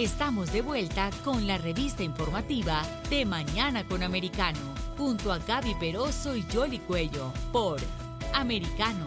Estamos 0.00 0.50
de 0.50 0.62
vuelta 0.62 1.10
con 1.22 1.46
la 1.46 1.58
revista 1.58 2.02
informativa 2.02 2.80
de 3.10 3.26
Mañana 3.26 3.84
con 3.84 4.02
Americano, 4.02 4.58
junto 4.96 5.30
a 5.30 5.38
Gaby 5.38 5.74
Peroso 5.74 6.34
y 6.34 6.42
Jolly 6.50 6.78
Cuello, 6.78 7.30
por 7.52 7.78
Americano. 8.32 9.04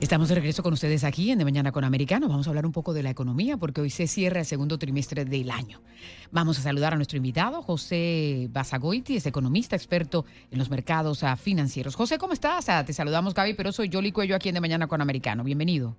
Estamos 0.00 0.28
de 0.28 0.34
regreso 0.34 0.64
con 0.64 0.72
ustedes 0.72 1.04
aquí 1.04 1.30
en 1.30 1.38
De 1.38 1.44
Mañana 1.44 1.70
con 1.70 1.84
Americano. 1.84 2.26
Vamos 2.26 2.48
a 2.48 2.50
hablar 2.50 2.66
un 2.66 2.72
poco 2.72 2.92
de 2.92 3.04
la 3.04 3.10
economía 3.10 3.56
porque 3.56 3.80
hoy 3.80 3.90
se 3.90 4.08
cierra 4.08 4.40
el 4.40 4.46
segundo 4.46 4.76
trimestre 4.76 5.24
del 5.24 5.52
año. 5.52 5.80
Vamos 6.32 6.58
a 6.58 6.62
saludar 6.62 6.94
a 6.94 6.96
nuestro 6.96 7.16
invitado, 7.16 7.62
José 7.62 8.48
Basagoiti, 8.50 9.18
es 9.18 9.26
economista 9.26 9.76
experto 9.76 10.24
en 10.50 10.58
los 10.58 10.68
mercados 10.68 11.24
financieros. 11.40 11.94
José, 11.94 12.18
¿cómo 12.18 12.32
estás? 12.32 12.68
Ah, 12.68 12.84
te 12.84 12.92
saludamos, 12.92 13.34
Gaby 13.34 13.54
Peroso 13.54 13.84
y 13.84 13.88
Jolly 13.92 14.10
Cuello 14.10 14.34
aquí 14.34 14.48
en 14.48 14.56
De 14.56 14.60
Mañana 14.60 14.88
con 14.88 15.00
Americano. 15.00 15.44
Bienvenido. 15.44 15.94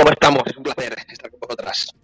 ¿Cómo 0.00 0.12
estamos? 0.12 0.42
Es 0.46 0.56
un 0.56 0.62
placer 0.62 0.99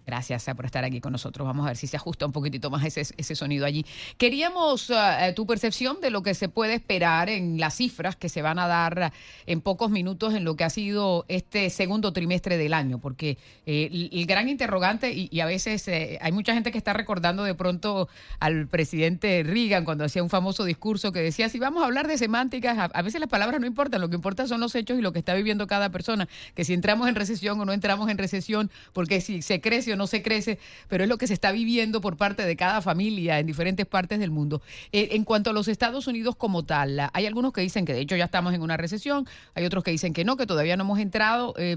Gracias 0.05 0.47
eh, 0.47 0.55
por 0.55 0.65
estar 0.65 0.83
aquí 0.83 1.01
con 1.01 1.11
nosotros. 1.11 1.45
Vamos 1.45 1.65
a 1.65 1.69
ver 1.69 1.77
si 1.77 1.87
se 1.87 1.97
ajusta 1.97 2.25
un 2.25 2.31
poquitito 2.31 2.69
más 2.69 2.85
ese, 2.85 3.01
ese 3.17 3.35
sonido 3.35 3.65
allí. 3.65 3.85
Queríamos 4.17 4.89
uh, 4.89 5.33
tu 5.35 5.45
percepción 5.45 5.99
de 6.01 6.11
lo 6.11 6.23
que 6.23 6.33
se 6.33 6.49
puede 6.49 6.73
esperar 6.73 7.29
en 7.29 7.59
las 7.59 7.75
cifras 7.75 8.15
que 8.15 8.29
se 8.29 8.41
van 8.41 8.59
a 8.59 8.67
dar 8.67 9.13
en 9.45 9.61
pocos 9.61 9.89
minutos 9.89 10.33
en 10.33 10.43
lo 10.43 10.55
que 10.55 10.63
ha 10.63 10.69
sido 10.69 11.25
este 11.27 11.69
segundo 11.69 12.13
trimestre 12.13 12.57
del 12.57 12.73
año, 12.73 12.99
porque 12.99 13.37
eh, 13.65 14.09
el, 14.11 14.25
gran 14.25 14.49
interrogante, 14.49 15.13
y, 15.13 15.39
a 15.39 15.45
veces 15.45 15.87
eh, 15.87 16.17
hay 16.21 16.31
mucha 16.31 16.53
gente 16.53 16.71
que 16.71 16.77
está 16.77 16.93
recordando 16.93 17.43
de 17.43 17.55
pronto 17.55 18.09
al 18.39 18.67
presidente 18.67 19.43
Reagan 19.43 19.85
cuando 19.85 20.03
hacía 20.05 20.23
un 20.23 20.29
famoso 20.29 20.63
discurso 20.65 21.11
que 21.11 21.19
decía, 21.19 21.49
si 21.49 21.59
vamos 21.59 21.83
a 21.83 21.85
hablar 21.85 22.07
de 22.07 22.17
semánticas, 22.17 22.77
a, 22.93 23.01
veces 23.01 23.19
las 23.19 23.29
palabras 23.29 23.59
no 23.59 23.67
importan, 23.67 24.01
lo 24.01 24.09
que 24.09 24.15
importa 24.15 24.47
son 24.47 24.59
los 24.59 24.75
hechos 24.75 24.97
y 24.97 25.01
lo 25.01 25.13
que 25.13 25.19
está 25.19 25.33
viviendo 25.33 25.67
cada 25.67 25.89
persona, 25.89 26.27
que 26.55 26.63
si 26.63 26.73
entramos 26.73 27.07
en 27.07 27.15
recesión 27.15 27.59
o 27.59 27.65
no 27.65 27.73
entramos 27.73 28.09
en 28.09 28.17
recesión, 28.17 28.71
porque 28.93 29.06
si 29.21 29.41
se 29.41 29.61
crece 29.61 29.93
o 29.93 29.95
no 29.95 30.07
se 30.07 30.21
crece, 30.21 30.59
pero 30.87 31.03
es 31.03 31.09
lo 31.09 31.17
que 31.17 31.27
se 31.27 31.33
está 31.33 31.51
viviendo 31.51 32.01
por 32.01 32.17
parte 32.17 32.45
de 32.45 32.55
cada 32.55 32.81
familia 32.81 33.39
en 33.39 33.47
diferentes 33.47 33.85
partes 33.85 34.19
del 34.19 34.31
mundo. 34.31 34.61
Eh, 34.91 35.09
en 35.11 35.23
cuanto 35.23 35.49
a 35.49 35.53
los 35.53 35.67
Estados 35.67 36.07
Unidos 36.07 36.35
como 36.35 36.63
tal, 36.63 37.09
hay 37.11 37.25
algunos 37.25 37.53
que 37.53 37.61
dicen 37.61 37.85
que 37.85 37.93
de 37.93 38.01
hecho 38.01 38.15
ya 38.15 38.25
estamos 38.25 38.53
en 38.53 38.61
una 38.61 38.77
recesión, 38.77 39.27
hay 39.55 39.65
otros 39.65 39.83
que 39.83 39.91
dicen 39.91 40.13
que 40.13 40.23
no, 40.23 40.37
que 40.37 40.45
todavía 40.45 40.77
no 40.77 40.83
hemos 40.83 40.99
entrado. 40.99 41.53
Eh, 41.57 41.75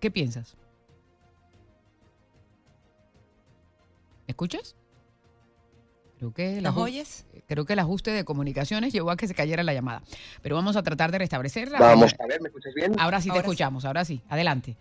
¿Qué 0.00 0.10
piensas? 0.10 0.56
¿Me 4.26 4.32
escuchas? 4.32 4.74
Creo 6.18 6.32
que, 6.32 6.60
¿Nos 6.62 6.76
oyes? 6.76 7.26
creo 7.46 7.66
que 7.66 7.74
el 7.74 7.78
ajuste 7.78 8.10
de 8.10 8.24
comunicaciones 8.24 8.92
llevó 8.92 9.10
a 9.10 9.16
que 9.16 9.28
se 9.28 9.34
cayera 9.34 9.62
la 9.62 9.74
llamada. 9.74 10.02
Pero 10.42 10.56
vamos 10.56 10.76
a 10.76 10.82
tratar 10.82 11.12
de 11.12 11.18
restablecerla. 11.18 11.78
Vamos 11.78 12.14
a 12.18 12.26
ver, 12.26 12.40
¿me 12.40 12.48
escuchas 12.48 12.72
bien? 12.74 12.98
Ahora 12.98 13.20
sí 13.20 13.30
te 13.30 13.38
escuchamos, 13.38 13.84
ahora 13.84 14.04
sí. 14.04 14.22
Adelante. 14.28 14.76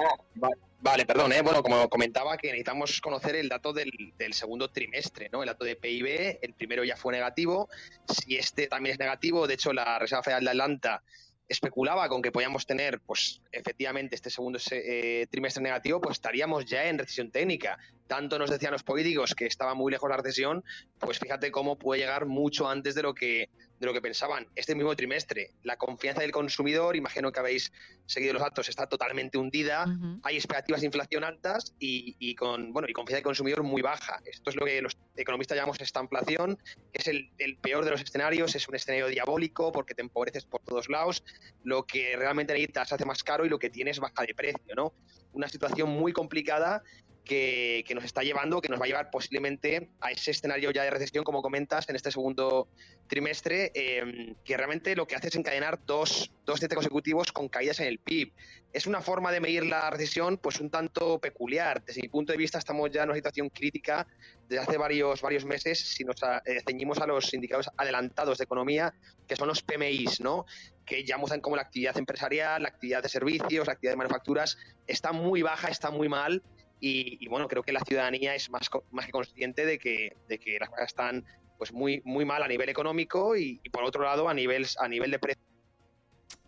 Ah, 0.00 0.50
vale. 0.80 1.04
Perdón, 1.04 1.32
¿eh? 1.32 1.42
bueno, 1.42 1.62
como 1.62 1.88
comentaba 1.88 2.36
que 2.36 2.48
necesitamos 2.48 3.00
conocer 3.00 3.36
el 3.36 3.48
dato 3.48 3.72
del, 3.72 3.90
del, 4.16 4.32
segundo 4.32 4.70
trimestre, 4.70 5.28
¿no? 5.30 5.42
El 5.42 5.48
dato 5.48 5.64
de 5.64 5.76
PIB, 5.76 6.38
el 6.40 6.54
primero 6.54 6.84
ya 6.84 6.96
fue 6.96 7.12
negativo, 7.12 7.68
si 8.08 8.36
este 8.36 8.66
también 8.66 8.94
es 8.94 8.98
negativo, 8.98 9.46
de 9.46 9.54
hecho 9.54 9.72
la 9.72 9.98
Reserva 9.98 10.22
Federal 10.22 10.44
de 10.44 10.50
Atlanta 10.50 11.02
especulaba 11.50 12.08
con 12.08 12.22
que 12.22 12.30
podíamos 12.30 12.64
tener, 12.64 13.00
pues 13.00 13.42
efectivamente, 13.50 14.14
este 14.14 14.30
segundo 14.30 14.58
eh, 14.70 15.26
trimestre 15.30 15.62
negativo, 15.62 16.00
pues 16.00 16.16
estaríamos 16.16 16.64
ya 16.64 16.84
en 16.84 16.98
recesión 16.98 17.30
técnica. 17.30 17.76
Tanto 18.10 18.40
nos 18.40 18.50
decían 18.50 18.72
los 18.72 18.82
políticos 18.82 19.36
que 19.36 19.46
estaba 19.46 19.72
muy 19.74 19.92
lejos 19.92 20.10
la 20.10 20.16
recesión, 20.16 20.64
pues 20.98 21.20
fíjate 21.20 21.52
cómo 21.52 21.78
puede 21.78 22.00
llegar 22.00 22.26
mucho 22.26 22.68
antes 22.68 22.96
de 22.96 23.02
lo 23.02 23.14
que 23.14 23.50
de 23.78 23.86
lo 23.86 23.92
que 23.92 24.02
pensaban. 24.02 24.48
Este 24.56 24.74
mismo 24.74 24.94
trimestre, 24.96 25.52
la 25.62 25.76
confianza 25.76 26.20
del 26.20 26.32
consumidor, 26.32 26.96
imagino 26.96 27.30
que 27.30 27.38
habéis 27.38 27.72
seguido 28.04 28.34
los 28.34 28.42
datos, 28.42 28.68
está 28.68 28.88
totalmente 28.88 29.38
hundida. 29.38 29.84
Uh 29.86 29.90
-huh. 29.90 30.20
Hay 30.24 30.34
expectativas 30.34 30.80
de 30.80 30.88
inflación 30.88 31.22
altas 31.22 31.72
y, 31.78 32.16
y, 32.18 32.34
con 32.34 32.72
bueno 32.72 32.88
y 32.88 32.92
confianza 32.92 33.18
del 33.18 33.24
consumidor 33.24 33.62
muy 33.62 33.80
baja. 33.80 34.20
Esto 34.24 34.50
es 34.50 34.56
lo 34.56 34.66
que 34.66 34.82
los 34.82 34.98
economistas 35.16 35.56
llamamos 35.56 35.80
esta 35.80 36.02
inflación, 36.02 36.58
que 36.92 36.98
es 37.00 37.06
el, 37.06 37.30
el 37.38 37.58
peor 37.58 37.84
de 37.84 37.92
los 37.92 38.02
escenarios, 38.02 38.56
es 38.56 38.68
un 38.68 38.74
escenario 38.74 39.06
diabólico 39.06 39.70
porque 39.70 39.94
te 39.94 40.02
empobreces 40.02 40.44
por 40.44 40.60
todos 40.62 40.88
lados. 40.90 41.22
Lo 41.62 41.86
que 41.86 42.16
realmente 42.16 42.52
necesitas 42.52 42.88
se 42.88 42.96
hace 42.96 43.04
más 43.06 43.22
caro 43.22 43.46
y 43.46 43.48
lo 43.48 43.60
que 43.60 43.70
tienes 43.70 44.00
baja 44.00 44.24
de 44.26 44.34
precio, 44.34 44.74
¿no? 44.74 44.92
Una 45.32 45.48
situación 45.48 45.88
muy 45.88 46.12
complicada 46.12 46.82
que, 47.30 47.94
nos 47.94 48.04
está 48.04 48.22
llevando, 48.22 48.60
que 48.60 48.68
nos 48.68 48.80
va 48.80 48.86
a 48.86 48.88
llevar 48.88 49.10
posiblemente 49.10 49.90
a 50.00 50.10
ese 50.10 50.32
escenario 50.32 50.72
ya 50.72 50.82
de 50.82 50.90
recesión, 50.90 51.22
como 51.22 51.42
comentas, 51.42 51.88
en 51.88 51.94
este 51.94 52.10
segundo 52.10 52.68
trimestre, 53.06 53.70
eh, 53.72 54.34
que 54.44 54.56
realmente 54.56 54.96
lo 54.96 55.06
que 55.06 55.14
hace 55.14 55.28
es 55.28 55.36
encadenar 55.36 55.78
dos, 55.86 56.32
dos 56.44 56.60
consecutivos 56.74 57.30
con 57.30 57.48
caídas 57.48 57.78
en 57.78 57.86
el 57.86 58.00
PIB. 58.00 58.32
Es 58.72 58.88
una 58.88 59.00
forma 59.00 59.30
de 59.30 59.40
medir 59.40 59.64
la 59.64 59.90
recesión 59.90 60.38
pues 60.38 60.60
un 60.60 60.70
tanto 60.70 61.20
peculiar. 61.20 61.84
Desde 61.84 62.02
mi 62.02 62.08
punto 62.08 62.32
de 62.32 62.38
vista 62.38 62.58
estamos 62.58 62.90
ya 62.90 63.04
en 63.04 63.10
una 63.10 63.16
situación 63.16 63.48
crítica 63.48 64.08
desde 64.48 64.62
hace 64.64 64.76
varios, 64.76 65.22
varios 65.22 65.44
meses 65.44 65.78
si 65.78 66.02
nos 66.02 66.16
eh, 66.22 66.60
ceñimos 66.66 66.98
a 66.98 67.06
los 67.06 67.32
indicadores 67.32 67.70
adelantados 67.76 68.38
de 68.38 68.44
economía, 68.44 68.92
que 69.28 69.36
son 69.36 69.46
los 69.46 69.62
PMIs, 69.62 70.20
¿no? 70.20 70.46
que 70.84 71.04
ya 71.04 71.16
muestran 71.16 71.40
como 71.40 71.54
la 71.54 71.62
actividad 71.62 71.96
empresarial, 71.96 72.62
la 72.62 72.68
actividad 72.70 73.02
de 73.04 73.08
servicios, 73.08 73.68
la 73.68 73.74
actividad 73.74 73.92
de 73.92 73.98
manufacturas 73.98 74.58
está 74.88 75.12
muy 75.12 75.42
baja, 75.42 75.68
está 75.68 75.92
muy 75.92 76.08
mal 76.08 76.42
y, 76.80 77.24
y, 77.24 77.28
bueno, 77.28 77.46
creo 77.46 77.62
que 77.62 77.72
la 77.72 77.80
ciudadanía 77.80 78.34
es 78.34 78.50
más, 78.50 78.68
más 78.90 79.06
que 79.06 79.12
consciente 79.12 79.66
de 79.66 79.78
que, 79.78 80.16
de 80.28 80.38
que 80.38 80.58
las 80.58 80.70
cosas 80.70 80.86
están 80.86 81.24
pues 81.58 81.72
muy, 81.72 82.00
muy 82.04 82.24
mal 82.24 82.42
a 82.42 82.48
nivel 82.48 82.70
económico 82.70 83.36
y, 83.36 83.60
y 83.62 83.68
por 83.68 83.84
otro 83.84 84.02
lado 84.02 84.28
a 84.28 84.34
nivel, 84.34 84.66
a 84.78 84.88
nivel 84.88 85.10
de 85.10 85.18
precio 85.18 85.49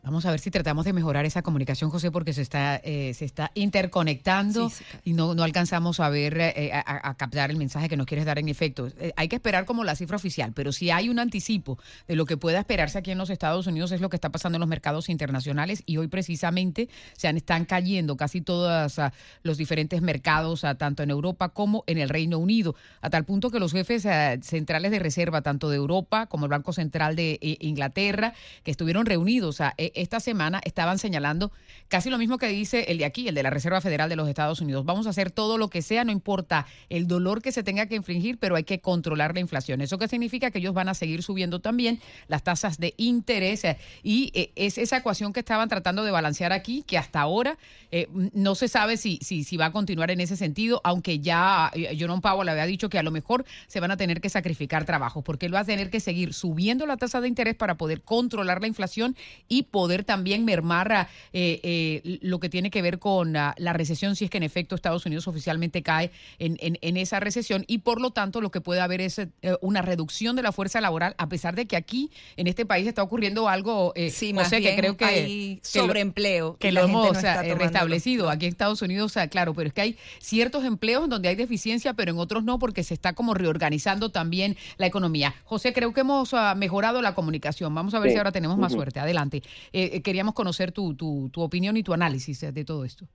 Vamos 0.05 0.27
a 0.27 0.33
ver 0.33 0.41
si 0.41 0.51
tratamos 0.51 0.85
de 0.85 0.93
mejorar 0.93 1.27
esa 1.27 1.43
comunicación, 1.43 1.89
José, 1.89 2.11
porque 2.11 2.33
se 2.33 2.43
está, 2.43 2.81
eh, 2.83 3.15
se 3.15 3.25
está 3.25 3.53
interconectando 3.55 4.69
sí, 4.69 4.77
sí, 4.79 4.99
y 5.05 5.13
no, 5.13 5.37
no, 5.37 5.45
alcanzamos 5.45 6.01
a 6.01 6.09
ver, 6.09 6.39
eh, 6.41 6.73
a, 6.75 7.09
a, 7.09 7.15
captar 7.15 7.53
el 7.53 7.57
mensaje 7.57 7.89
que 7.89 7.97
nos 7.97 8.07
quieres 8.07 8.27
dar 8.27 8.41
en 8.41 8.49
efecto. 8.49 8.89
Eh, 8.99 9.13
hay 9.15 9.29
que 9.29 9.37
esperar 9.37 9.65
como 9.65 9.85
la 9.85 9.95
cifra 9.95 10.17
oficial, 10.17 10.53
pero 10.57 10.73
si 10.73 10.91
hay 10.91 11.09
un 11.09 11.21
anticipo 11.21 11.79
de 12.09 12.17
lo 12.17 12.27
que 12.27 12.37
pueda 12.37 12.59
esperarse 12.59 12.99
aquí 12.99 13.13
en 13.13 13.19
los 13.19 13.31
Estados 13.31 13.69
Unidos 13.69 13.93
es 13.93 14.01
lo 14.01 14.11
que 14.11 14.17
está 14.17 14.31
pasando 14.31 14.57
en 14.57 14.61
los 14.61 14.69
mercados 14.69 15.09
internacionales 15.09 15.85
y 15.87 15.99
hoy 15.99 16.09
precisamente 16.09 16.89
se 17.17 17.29
han, 17.29 17.37
están 17.37 17.65
cayendo 17.65 18.17
casi 18.17 18.41
todos 18.41 18.99
uh, 18.99 19.11
los 19.45 19.57
diferentes 19.57 20.03
mercados, 20.03 20.65
uh, 20.65 20.75
tanto 20.75 21.05
en 21.05 21.11
Europa 21.11 21.51
como 21.51 21.84
en 21.87 21.99
el 21.99 22.09
Reino 22.09 22.39
Unido, 22.39 22.75
a 23.03 23.11
tal 23.11 23.25
punto 23.25 23.51
que 23.51 23.61
los 23.61 23.71
jefes 23.71 24.05
uh, 24.05 24.43
centrales 24.43 24.91
de 24.91 24.99
reserva, 24.99 25.43
tanto 25.43 25.71
de 25.71 25.77
Europa 25.77 26.27
como 26.27 26.47
el 26.47 26.51
Banco 26.51 26.73
Central 26.73 27.15
de 27.15 27.39
Inglaterra, 27.61 28.34
que 28.65 28.73
estuvieron 28.73 29.07
reunidos 29.07 29.61
esta 29.94 30.20
semana 30.20 30.60
estaban 30.64 30.98
señalando 30.98 31.53
casi 31.88 32.10
lo 32.10 32.19
mismo 32.19 32.38
que 32.38 32.48
dice 32.48 32.86
el 32.88 32.98
de 32.98 33.04
aquí, 33.04 33.28
el 33.28 33.34
de 33.34 33.42
la 33.42 33.50
Reserva 33.50 33.80
Federal 33.80 34.08
de 34.08 34.16
los 34.16 34.28
Estados 34.28 34.60
Unidos. 34.60 34.84
Vamos 34.84 35.06
a 35.06 35.10
hacer 35.10 35.30
todo 35.30 35.58
lo 35.58 35.69
que 35.69 35.82
sea, 35.82 36.04
no 36.04 36.12
importa 36.12 36.66
el 36.88 37.06
dolor 37.06 37.42
que 37.42 37.53
se 37.53 37.62
tenga 37.62 37.86
que 37.86 37.97
infringir, 37.97 38.38
pero 38.38 38.56
hay 38.56 38.64
que 38.64 38.80
controlar 38.80 39.34
la 39.34 39.41
inflación. 39.41 39.80
¿Eso 39.80 39.98
qué 39.98 40.08
significa? 40.08 40.50
Que 40.50 40.58
ellos 40.58 40.75
van 40.75 40.88
a 40.88 40.94
seguir 40.94 41.22
subiendo 41.22 41.60
también 41.60 42.00
las 42.28 42.42
tasas 42.42 42.78
de 42.78 42.94
interés 42.97 43.64
eh, 43.64 43.78
y 44.03 44.30
eh, 44.34 44.53
es 44.56 44.78
esa 44.78 44.97
ecuación 44.97 45.32
que 45.32 45.41
estaban 45.41 45.69
tratando 45.69 46.04
de 46.04 46.10
balancear 46.10 46.53
aquí, 46.53 46.82
que 46.86 46.97
hasta 46.97 47.20
ahora 47.20 47.59
eh, 47.91 48.09
no 48.32 48.54
se 48.54 48.69
sabe 48.69 48.97
si, 48.97 49.19
si, 49.19 49.56
va 49.56 49.66
a 49.66 49.72
continuar 49.72 50.10
en 50.10 50.20
ese 50.20 50.36
sentido, 50.36 50.80
aunque 50.84 51.20
ya 51.20 51.70
Jerome 51.74 52.22
Powell 52.22 52.48
había 52.48 52.64
dicho 52.64 52.88
que 52.88 52.98
a 52.98 53.03
lo 53.03 53.10
mejor 53.10 53.44
se 53.66 53.80
van 53.80 53.91
a 53.91 53.97
tener 53.97 54.20
que 54.20 54.30
sacrificar 54.30 54.86
trabajos, 54.86 55.22
porque 55.22 55.47
él 55.47 55.54
va 55.54 55.60
a 55.60 55.64
tener 55.64 55.91
que 55.91 56.00
seguir 56.00 56.32
subiendo 56.32 56.86
la 56.86 56.97
tasa 56.97 57.20
de 57.20 57.28
interés 57.28 57.54
para 57.54 57.76
poder 57.76 58.00
controlar 58.00 58.62
la 58.62 58.66
inflación 58.66 59.14
y 59.47 59.64
poder 59.64 59.81
también 60.04 60.44
mermar 60.44 61.09
eh, 61.32 61.60
eh, 61.62 62.19
lo 62.22 62.41
que 62.41 62.48
tiene 62.48 62.70
que 62.70 62.82
ver 62.82 62.98
con 62.98 63.37
uh, 63.37 63.53
la 63.56 63.72
recesión, 63.72 64.16
si 64.16 64.25
es 64.25 64.31
que 64.31 64.38
en 64.38 64.43
efecto 64.43 64.75
Estados 64.75 65.06
Unidos 65.06 65.28
oficialmente 65.28 65.82
cae 65.82 66.10
en, 66.38 66.56
en, 66.60 66.78
en 66.81 66.97
esa 66.97 67.20
recesión 67.20 67.65
y 67.66 67.78
por 67.78 68.00
lo 68.00 68.10
tanto 68.10 68.41
lo 68.41 68.50
que 68.50 68.60
puede 68.60 68.81
haber 68.81 69.00
es 69.00 69.19
eh, 69.19 69.28
una 69.60 69.82
reducción 69.82 70.37
de 70.37 70.42
la 70.42 70.53
fuerza 70.53 70.81
laboral, 70.81 71.15
a 71.19 71.28
pesar 71.28 71.54
de 71.54 71.66
que 71.66 71.76
aquí 71.76 72.10
en 72.37 72.47
este 72.47 72.66
país 72.66 72.87
está 72.87 73.03
ocurriendo 73.03 73.48
algo, 73.48 73.92
eh, 73.94 74.10
sí, 74.10 74.32
más 74.32 74.47
o 74.47 74.50
sea, 74.50 74.60
que 74.60 74.76
creo 74.76 74.97
que 74.97 75.04
hay 75.04 75.60
sobreempleo 75.62 76.56
que, 76.59 76.72
lo, 76.72 76.82
que 76.82 76.87
lo 76.87 76.88
hemos 76.88 77.16
o 77.16 77.21
sea, 77.21 77.42
restablecido 77.42 78.30
aquí 78.30 78.47
en 78.47 78.53
Estados 78.53 78.83
Unidos, 78.83 79.12
o 79.12 79.15
sea, 79.15 79.28
claro, 79.28 79.54
pero 79.54 79.68
es 79.68 79.74
que 79.74 79.80
hay 79.80 79.97
ciertos 80.18 80.65
empleos 80.65 81.04
en 81.04 81.10
donde 81.10 81.28
hay 81.28 81.36
deficiencia, 81.36 81.95
pero 81.95 82.12
en 82.12 82.18
otros 82.18 82.45
no, 82.45 82.59
porque 82.59 82.84
se 82.84 82.95
está 82.95 83.12
como 83.15 83.34
reorganizando 83.34 84.10
también 84.10 84.57
la 84.77 84.86
economía. 84.86 85.34
José, 85.45 85.72
creo 85.72 85.92
que 85.92 86.01
hemos 86.01 86.33
uh, 86.33 86.57
mejorado 86.57 87.03
la 87.03 87.15
comunicación. 87.15 87.74
Vamos 87.74 87.95
a 87.95 87.98
ver 87.98 88.10
sí. 88.10 88.15
si 88.15 88.18
ahora 88.18 88.33
tenemos 88.33 88.59
más 88.59 88.72
uh 88.72 88.74
-huh. 88.74 88.78
suerte. 88.78 89.01
Adelante. 89.01 89.42
Eh, 89.72 90.03
queríamos 90.03 90.34
conocer 90.34 90.72
tu, 90.72 90.95
tu, 90.95 91.30
tu, 91.30 91.42
opinión 91.42 91.77
y 91.77 91.83
tu 91.83 91.92
análisis 91.92 92.41
de 92.53 92.65
todo 92.65 92.84
esto. 92.84 93.07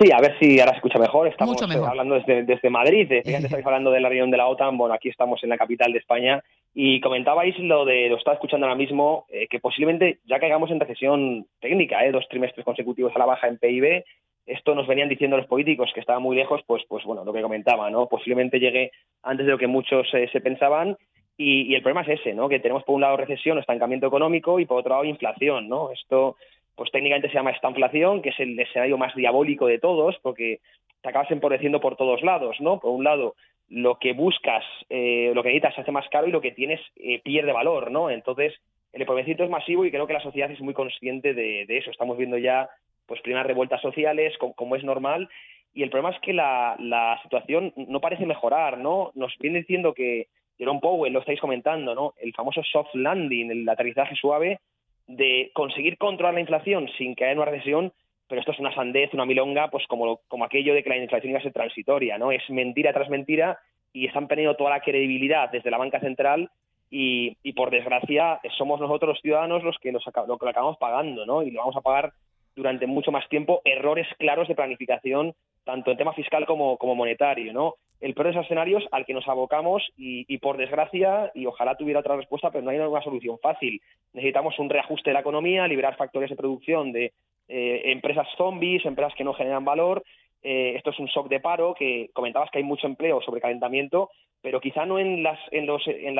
Sí, 0.00 0.10
a 0.12 0.20
ver 0.20 0.36
si 0.40 0.58
ahora 0.58 0.72
se 0.72 0.78
escucha 0.78 0.98
mejor. 0.98 1.28
Estamos 1.28 1.68
mejor. 1.68 1.88
hablando 1.88 2.16
desde, 2.16 2.42
desde 2.42 2.70
Madrid. 2.70 3.10
Antes 3.12 3.26
estáis 3.44 3.64
hablando 3.64 3.90
de 3.92 4.00
la 4.00 4.08
reunión 4.08 4.30
de 4.30 4.36
la 4.36 4.48
OTAN. 4.48 4.76
Bueno, 4.76 4.94
aquí 4.94 5.08
estamos 5.08 5.42
en 5.44 5.50
la 5.50 5.58
capital 5.58 5.92
de 5.92 5.98
España. 5.98 6.42
Y 6.74 7.00
comentabais 7.00 7.56
lo 7.60 7.84
de, 7.84 8.08
lo 8.08 8.16
estaba 8.16 8.34
escuchando 8.34 8.66
ahora 8.66 8.76
mismo, 8.76 9.26
eh, 9.28 9.46
que 9.48 9.60
posiblemente 9.60 10.18
ya 10.24 10.40
caigamos 10.40 10.72
en 10.72 10.80
recesión 10.80 11.46
técnica, 11.60 12.04
eh, 12.04 12.10
dos 12.10 12.26
trimestres 12.28 12.64
consecutivos 12.64 13.14
a 13.14 13.20
la 13.20 13.26
baja 13.26 13.46
en 13.46 13.58
PIB. 13.58 14.04
Esto 14.44 14.74
nos 14.74 14.88
venían 14.88 15.08
diciendo 15.08 15.36
los 15.36 15.46
políticos 15.46 15.90
que 15.94 16.00
estaba 16.00 16.18
muy 16.18 16.34
lejos, 16.34 16.62
pues, 16.66 16.82
pues 16.88 17.04
bueno, 17.04 17.24
lo 17.24 17.32
que 17.32 17.42
comentaba, 17.42 17.88
¿no? 17.90 18.08
Posiblemente 18.08 18.58
llegue 18.58 18.90
antes 19.22 19.46
de 19.46 19.52
lo 19.52 19.58
que 19.58 19.68
muchos 19.68 20.12
eh, 20.14 20.28
se 20.32 20.40
pensaban 20.40 20.96
y, 21.36 21.62
y, 21.62 21.74
el 21.74 21.82
problema 21.82 22.02
es 22.02 22.20
ese, 22.20 22.34
¿no? 22.34 22.48
Que 22.48 22.60
tenemos 22.60 22.84
por 22.84 22.94
un 22.94 23.00
lado 23.00 23.16
recesión, 23.16 23.58
estancamiento 23.58 24.06
económico 24.06 24.60
y 24.60 24.66
por 24.66 24.78
otro 24.78 24.90
lado 24.90 25.04
inflación, 25.04 25.68
¿no? 25.68 25.90
Esto 25.90 26.36
pues 26.76 26.90
técnicamente 26.90 27.28
se 27.28 27.34
llama 27.34 27.50
estanflación, 27.50 28.22
que 28.22 28.30
es 28.30 28.40
el 28.40 28.58
escenario 28.58 28.98
más 28.98 29.14
diabólico 29.14 29.66
de 29.66 29.78
todos, 29.78 30.16
porque 30.22 30.60
te 31.02 31.08
acabas 31.08 31.30
empobreciendo 31.30 31.80
por 31.80 31.96
todos 31.96 32.22
lados, 32.22 32.56
¿no? 32.60 32.80
Por 32.80 32.90
un 32.90 33.04
lado, 33.04 33.34
lo 33.68 33.98
que 33.98 34.12
buscas, 34.12 34.64
eh, 34.90 35.32
lo 35.34 35.42
que 35.42 35.50
necesitas 35.50 35.74
se 35.74 35.80
hace 35.82 35.92
más 35.92 36.08
caro 36.08 36.26
y 36.26 36.32
lo 36.32 36.40
que 36.40 36.52
tienes 36.52 36.80
eh, 36.96 37.20
pierde 37.22 37.52
valor, 37.52 37.90
¿no? 37.90 38.10
Entonces, 38.10 38.54
el 38.92 39.02
empobrecimiento 39.02 39.44
es 39.44 39.50
masivo 39.50 39.84
y 39.84 39.90
creo 39.90 40.06
que 40.06 40.12
la 40.12 40.22
sociedad 40.22 40.50
es 40.50 40.60
muy 40.60 40.74
consciente 40.74 41.34
de, 41.34 41.66
eso. 41.68 41.90
Estamos 41.90 42.16
viendo 42.16 42.38
ya, 42.38 42.68
pues, 43.06 43.20
primeras 43.20 43.46
revueltas 43.46 43.80
sociales, 43.80 44.36
como, 44.38 44.76
es 44.76 44.84
normal, 44.84 45.28
y 45.72 45.82
el 45.82 45.90
problema 45.90 46.14
es 46.14 46.20
que 46.20 46.32
la, 46.32 46.76
la, 46.78 47.18
situación 47.22 47.72
no 47.76 48.00
parece 48.00 48.26
mejorar, 48.26 48.78
¿no? 48.78 49.10
Nos 49.14 49.36
viene 49.38 49.60
diciendo 49.60 49.92
que 49.92 50.28
Jerome 50.58 50.80
Powell, 50.80 51.12
lo 51.12 51.20
estáis 51.20 51.40
comentando, 51.40 51.94
¿no? 51.94 52.14
El 52.20 52.32
famoso 52.32 52.62
soft 52.62 52.94
landing, 52.94 53.50
el 53.50 53.68
aterrizaje 53.68 54.14
suave, 54.16 54.60
de 55.06 55.50
conseguir 55.54 55.98
controlar 55.98 56.34
la 56.34 56.40
inflación 56.40 56.88
sin 56.96 57.14
caer 57.14 57.32
en 57.32 57.38
una 57.38 57.50
recesión, 57.50 57.92
pero 58.28 58.40
esto 58.40 58.52
es 58.52 58.58
una 58.58 58.74
sandez, 58.74 59.12
una 59.12 59.26
milonga, 59.26 59.68
pues 59.68 59.86
como, 59.86 60.20
como 60.28 60.44
aquello 60.44 60.74
de 60.74 60.82
que 60.82 60.90
la 60.90 60.96
inflación 60.96 61.30
iba 61.30 61.40
a 61.40 61.42
ser 61.42 61.52
transitoria, 61.52 62.18
¿no? 62.18 62.32
Es 62.32 62.48
mentira 62.48 62.92
tras 62.92 63.10
mentira 63.10 63.58
y 63.92 64.06
están 64.06 64.28
perdiendo 64.28 64.56
toda 64.56 64.70
la 64.70 64.80
credibilidad 64.80 65.50
desde 65.50 65.70
la 65.70 65.78
banca 65.78 66.00
central 66.00 66.50
y, 66.90 67.36
y 67.42 67.52
por 67.52 67.70
desgracia 67.70 68.40
somos 68.56 68.80
nosotros 68.80 69.10
los 69.10 69.20
ciudadanos 69.20 69.62
los 69.62 69.76
que, 69.78 69.92
lo 69.92 70.38
que 70.38 70.48
acabamos 70.48 70.78
pagando, 70.78 71.26
¿no? 71.26 71.42
Y 71.42 71.50
lo 71.50 71.60
vamos 71.60 71.76
a 71.76 71.80
pagar 71.80 72.12
durante 72.56 72.86
mucho 72.86 73.12
más 73.12 73.28
tiempo 73.28 73.60
errores 73.64 74.06
claros 74.18 74.48
de 74.48 74.54
planificación, 74.54 75.34
tanto 75.64 75.90
en 75.90 75.96
tema 75.96 76.12
fiscal 76.12 76.46
como, 76.46 76.76
como 76.78 76.94
monetario, 76.94 77.52
¿no? 77.52 77.74
El 78.00 78.14
peor 78.14 78.26
de 78.26 78.30
esos 78.32 78.44
escenarios 78.44 78.84
al 78.90 79.06
que 79.06 79.14
nos 79.14 79.26
abocamos 79.28 79.82
y, 79.96 80.38
por 80.38 80.56
desgracia, 80.56 81.30
y 81.34 81.46
ojalá 81.46 81.76
tuviera 81.76 82.00
otra 82.00 82.16
respuesta, 82.16 82.50
pero 82.50 82.62
no 82.62 82.70
hay 82.70 82.78
ninguna 82.78 83.02
solución 83.02 83.38
fácil. 83.38 83.80
Necesitamos 84.12 84.58
un 84.58 84.68
reajuste 84.68 85.10
de 85.10 85.14
la 85.14 85.20
economía, 85.20 85.66
liberar 85.66 85.96
factores 85.96 86.30
de 86.30 86.36
producción 86.36 86.92
de 86.92 87.12
eh, 87.48 87.82
empresas 87.86 88.26
zombies, 88.36 88.84
empresas 88.84 89.14
que 89.14 89.24
no 89.24 89.32
generan 89.32 89.64
valor. 89.64 90.02
Eh, 90.42 90.74
esto 90.76 90.90
es 90.90 90.98
un 90.98 91.06
shock 91.06 91.28
de 91.28 91.40
paro, 91.40 91.74
que 91.74 92.10
comentabas 92.12 92.50
que 92.50 92.58
hay 92.58 92.64
mucho 92.64 92.86
empleo 92.86 93.22
sobre 93.22 93.40
calentamiento, 93.40 94.10
pero 94.42 94.60
quizá 94.60 94.84
no 94.84 94.98
en 94.98 95.22
las 95.22 95.38
en 95.50 95.64
los 95.64 95.82
en 95.86 96.16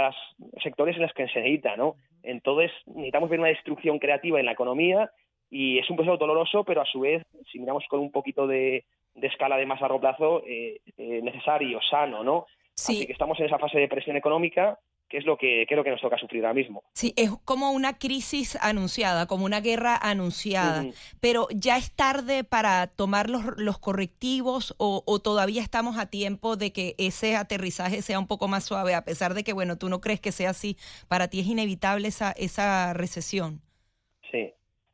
sectores 0.62 0.97
en 0.97 1.03
los 1.03 1.12
que 1.12 1.29
se 1.29 1.41
necesita, 1.41 1.76
¿no? 1.76 1.97
Entonces 2.23 2.73
necesitamos 2.87 3.29
ver 3.29 3.41
una 3.41 3.49
destrucción 3.49 3.99
creativa 3.99 4.41
en 4.41 4.47
la 4.47 4.53
economía 4.53 5.11
y 5.50 5.79
es 5.79 5.91
un 5.91 5.97
proceso 5.97 6.17
doloroso, 6.17 6.65
pero 6.65 6.81
a 6.81 6.87
su 6.87 7.00
vez, 7.00 7.23
si 7.53 7.59
miramos 7.59 7.85
con 7.87 8.00
un 8.00 8.11
poquito 8.11 8.47
de, 8.47 8.87
escala 9.22 9.56
de 9.56 9.66
más 9.66 9.81
largo 9.81 10.00
plazo, 10.00 10.43
eh, 10.46 10.81
necesario, 10.96 11.81
sano, 11.88 12.22
¿no? 12.22 12.46
Sí. 12.75 12.96
Así 12.96 13.06
que 13.06 13.12
estamos 13.12 13.38
en 13.40 13.46
esa 13.46 13.58
fase 13.58 13.78
de 13.78 13.88
presión 13.88 14.16
económica 14.16 14.78
que 15.08 15.19
es 15.19 15.26
lo 15.26 15.37
que, 15.37 15.64
que, 15.69 15.81
que 15.82 15.90
nos 15.90 16.00
toca 16.00 16.19
sufrir 16.19 16.44
ahora 16.44 16.55
mismo. 16.55 16.82
Sí, 16.94 17.12
es 17.16 17.31
como 17.44 17.70
una 17.70 17.99
crisis 17.99 18.58
anunciada, 18.61 19.26
como 19.26 19.44
una 19.44 19.61
guerra 19.61 19.96
anunciada, 19.96 20.87
pero 21.20 21.46
ya 21.55 21.76
es 21.76 21.94
tarde 21.94 22.43
para 22.43 22.87
tomar 22.88 23.31
los, 23.31 23.44
los 23.56 23.78
correctivos 23.78 24.75
o, 24.78 25.05
o, 25.06 25.19
todavía 25.20 25.62
estamos 25.62 25.99
a 25.99 26.06
tiempo 26.06 26.56
de 26.56 26.72
que 26.72 26.94
ese 26.99 27.37
aterrizaje 27.37 28.02
sea 28.02 28.19
un 28.19 28.26
poco 28.26 28.49
más 28.49 28.64
suave, 28.64 28.94
a 28.94 29.05
pesar 29.05 29.34
de 29.34 29.44
que, 29.44 29.52
bueno, 29.52 29.78
tú 29.78 29.88
no 29.88 30.00
crees 30.00 30.20
que 30.20 30.32
sea 30.32 30.50
así, 30.50 30.76
para 31.06 31.28
ti 31.28 31.40
es 31.40 31.46
inevitable 31.46 32.08
esa, 32.08 32.32
esa 32.32 32.93
recesión. 32.93 33.61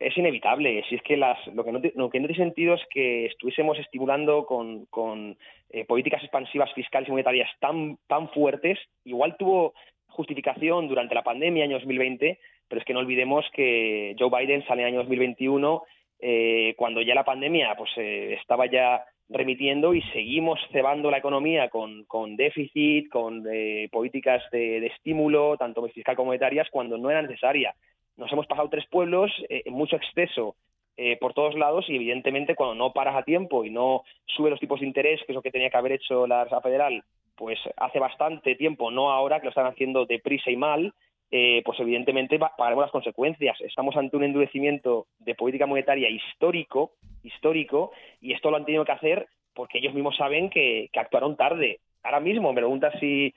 Es 0.00 0.16
inevitable. 0.16 0.82
Si 0.88 0.94
es 0.94 1.02
que 1.02 1.18
las, 1.18 1.38
lo, 1.48 1.62
que 1.62 1.72
no, 1.72 1.78
lo 1.78 2.08
que 2.08 2.20
no 2.20 2.26
tiene 2.26 2.34
sentido 2.34 2.74
es 2.74 2.80
que 2.88 3.26
estuviésemos 3.26 3.78
estimulando 3.78 4.46
con, 4.46 5.36
eh, 5.68 5.84
políticas 5.84 6.22
expansivas 6.22 6.72
fiscales 6.72 7.08
y 7.08 7.12
monetarias 7.12 7.50
tan, 7.60 7.98
fuertes. 8.32 8.78
Igual 9.04 9.36
tuvo 9.36 9.74
justificación 10.08 10.88
durante 10.88 11.14
la 11.14 11.22
pandemia, 11.22 11.64
año 11.64 11.76
2020, 11.76 12.38
pero 12.66 12.80
es 12.80 12.86
que 12.86 12.94
no 12.94 13.00
olvidemos 13.00 13.44
que 13.52 14.16
Joe 14.18 14.30
Biden 14.30 14.66
sale 14.66 14.82
en 14.82 14.88
año 14.88 14.98
2021 15.00 15.82
eh, 16.18 16.74
cuando 16.76 17.02
ya 17.02 17.14
la 17.14 17.24
pandemia 17.24 17.74
pues 17.76 17.90
eh, 17.96 18.36
estaba 18.40 18.66
ya 18.66 19.04
remitiendo 19.30 19.94
y 19.94 20.02
seguimos 20.12 20.58
cebando 20.72 21.10
la 21.10 21.18
economía 21.18 21.68
con, 21.68 22.04
con 22.04 22.36
déficit, 22.36 23.08
con 23.10 23.44
eh, 23.50 23.88
políticas 23.92 24.42
de, 24.50 24.80
de, 24.80 24.86
estímulo, 24.88 25.56
tanto 25.56 25.86
fiscal 25.88 26.16
como 26.16 26.28
monetarias, 26.28 26.68
cuando 26.70 26.98
no 26.98 27.10
era 27.10 27.22
necesaria. 27.22 27.74
Nos 28.16 28.32
hemos 28.32 28.46
pasado 28.46 28.68
tres 28.68 28.86
pueblos 28.90 29.30
eh, 29.48 29.62
en 29.64 29.74
mucho 29.74 29.96
exceso 29.96 30.56
eh, 30.96 31.16
por 31.18 31.32
todos 31.32 31.54
lados 31.54 31.86
y 31.88 31.96
evidentemente 31.96 32.54
cuando 32.54 32.74
no 32.74 32.92
paras 32.92 33.16
a 33.16 33.22
tiempo 33.22 33.64
y 33.64 33.70
no 33.70 34.02
sube 34.26 34.50
los 34.50 34.60
tipos 34.60 34.80
de 34.80 34.86
interés, 34.86 35.20
que 35.24 35.32
es 35.32 35.34
lo 35.34 35.42
que 35.42 35.50
tenía 35.50 35.70
que 35.70 35.76
haber 35.76 35.92
hecho 35.92 36.26
la 36.26 36.44
Reserva 36.44 36.62
Federal, 36.62 37.04
pues 37.36 37.58
hace 37.78 37.98
bastante 37.98 38.54
tiempo, 38.54 38.90
no 38.90 39.10
ahora 39.10 39.40
que 39.40 39.46
lo 39.46 39.48
están 39.50 39.66
haciendo 39.66 40.04
deprisa 40.04 40.50
y 40.50 40.56
mal, 40.56 40.92
eh, 41.30 41.62
pues 41.64 41.78
evidentemente 41.80 42.38
pagaremos 42.38 42.84
las 42.84 42.90
consecuencias. 42.90 43.58
Estamos 43.62 43.96
ante 43.96 44.16
un 44.16 44.24
endurecimiento 44.24 45.06
de 45.20 45.34
política 45.34 45.64
monetaria 45.64 46.10
histórico, 46.10 46.92
histórico, 47.22 47.92
y 48.20 48.32
esto 48.32 48.50
lo 48.50 48.58
han 48.58 48.66
tenido 48.66 48.84
que 48.84 48.92
hacer 48.92 49.26
porque 49.54 49.78
ellos 49.78 49.94
mismos 49.94 50.16
saben 50.16 50.50
que, 50.50 50.90
que 50.92 51.00
actuaron 51.00 51.36
tarde. 51.36 51.80
Ahora 52.02 52.20
mismo 52.20 52.52
me 52.52 52.60
preguntas 52.60 52.92
si, 53.00 53.32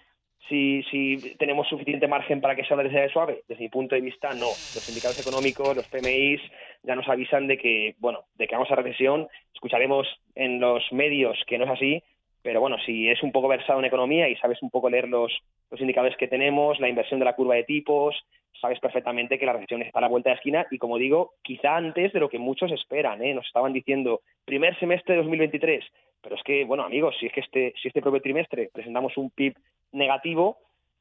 si, 0.50 1.36
tenemos 1.38 1.68
suficiente 1.68 2.08
margen 2.08 2.42
para 2.42 2.56
que 2.56 2.64
sea 2.64 2.76
una 2.76 2.84
recesión 2.84 3.10
suave. 3.10 3.44
Desde 3.48 3.64
mi 3.64 3.70
punto 3.70 3.96
de 3.96 4.02
vista, 4.02 4.34
no. 4.34 4.48
Los 4.48 4.90
indicadores 4.90 5.22
económicos, 5.22 5.76
los 5.76 5.88
PMIs, 5.88 6.42
ya 6.84 6.96
nos 6.96 7.08
avisan 7.08 7.48
de 7.48 7.58
que, 7.58 7.96
bueno, 8.00 8.26
de 8.36 8.48
que 8.48 8.56
vamos 8.56 8.72
a 8.72 8.76
recesión. 8.76 9.28
Escucharemos 9.54 10.08
en 10.36 10.60
los 10.60 10.84
medios 10.92 11.38
que 11.48 11.58
no 11.58 11.66
es 11.66 11.72
así, 11.72 12.04
pero 12.44 12.60
bueno, 12.60 12.78
si 12.86 13.10
es 13.10 13.24
un 13.24 13.32
poco 13.32 13.48
versado 13.48 13.80
en 13.80 13.86
economía 13.86 14.28
y 14.28 14.36
sabes 14.36 14.62
un 14.62 14.70
poco 14.70 14.90
leer 14.90 15.08
los, 15.08 15.32
los 15.72 15.82
indicadores 15.82 16.18
que 16.18 16.28
tenemos, 16.28 16.80
la 16.80 16.90
inversión 16.90 17.20
de 17.20 17.26
la 17.26 17.36
curva 17.36 17.56
de 17.56 17.64
tipos, 17.64 18.16
sabes 18.60 18.80
perfectamente 18.80 19.40
que 19.40 19.46
la 19.46 19.54
recesión 19.54 19.82
está 19.82 20.00
a 20.00 20.02
la 20.02 20.10
vuelta 20.10 20.30
de 20.30 20.36
la 20.36 20.40
esquina 20.40 20.68
y, 20.70 20.78
como 20.78 20.98
digo, 20.98 21.34
quizá 21.42 21.78
antes 21.78 22.12
de 22.12 22.20
lo 22.20 22.30
que 22.30 22.40
muchos 22.40 22.72
esperan. 22.72 23.24
¿eh? 23.24 23.34
Nos 23.34 23.48
estaban 23.48 23.72
diciendo 23.72 24.22
primer 24.46 24.78
semestre 24.78 25.16
de 25.16 25.22
2023, 25.22 25.86
pero 26.22 26.36
es 26.36 26.44
que, 26.44 26.66
bueno, 26.66 26.84
amigos, 26.84 27.16
si 27.20 27.28
es 27.28 27.34
que 27.34 27.40
este, 27.40 27.74
si 27.82 27.88
este 27.88 28.02
propio 28.02 28.22
trimestre 28.22 28.70
presentamos 28.74 29.18
un 29.18 29.30
PIB 29.32 29.56
negativo, 29.94 30.58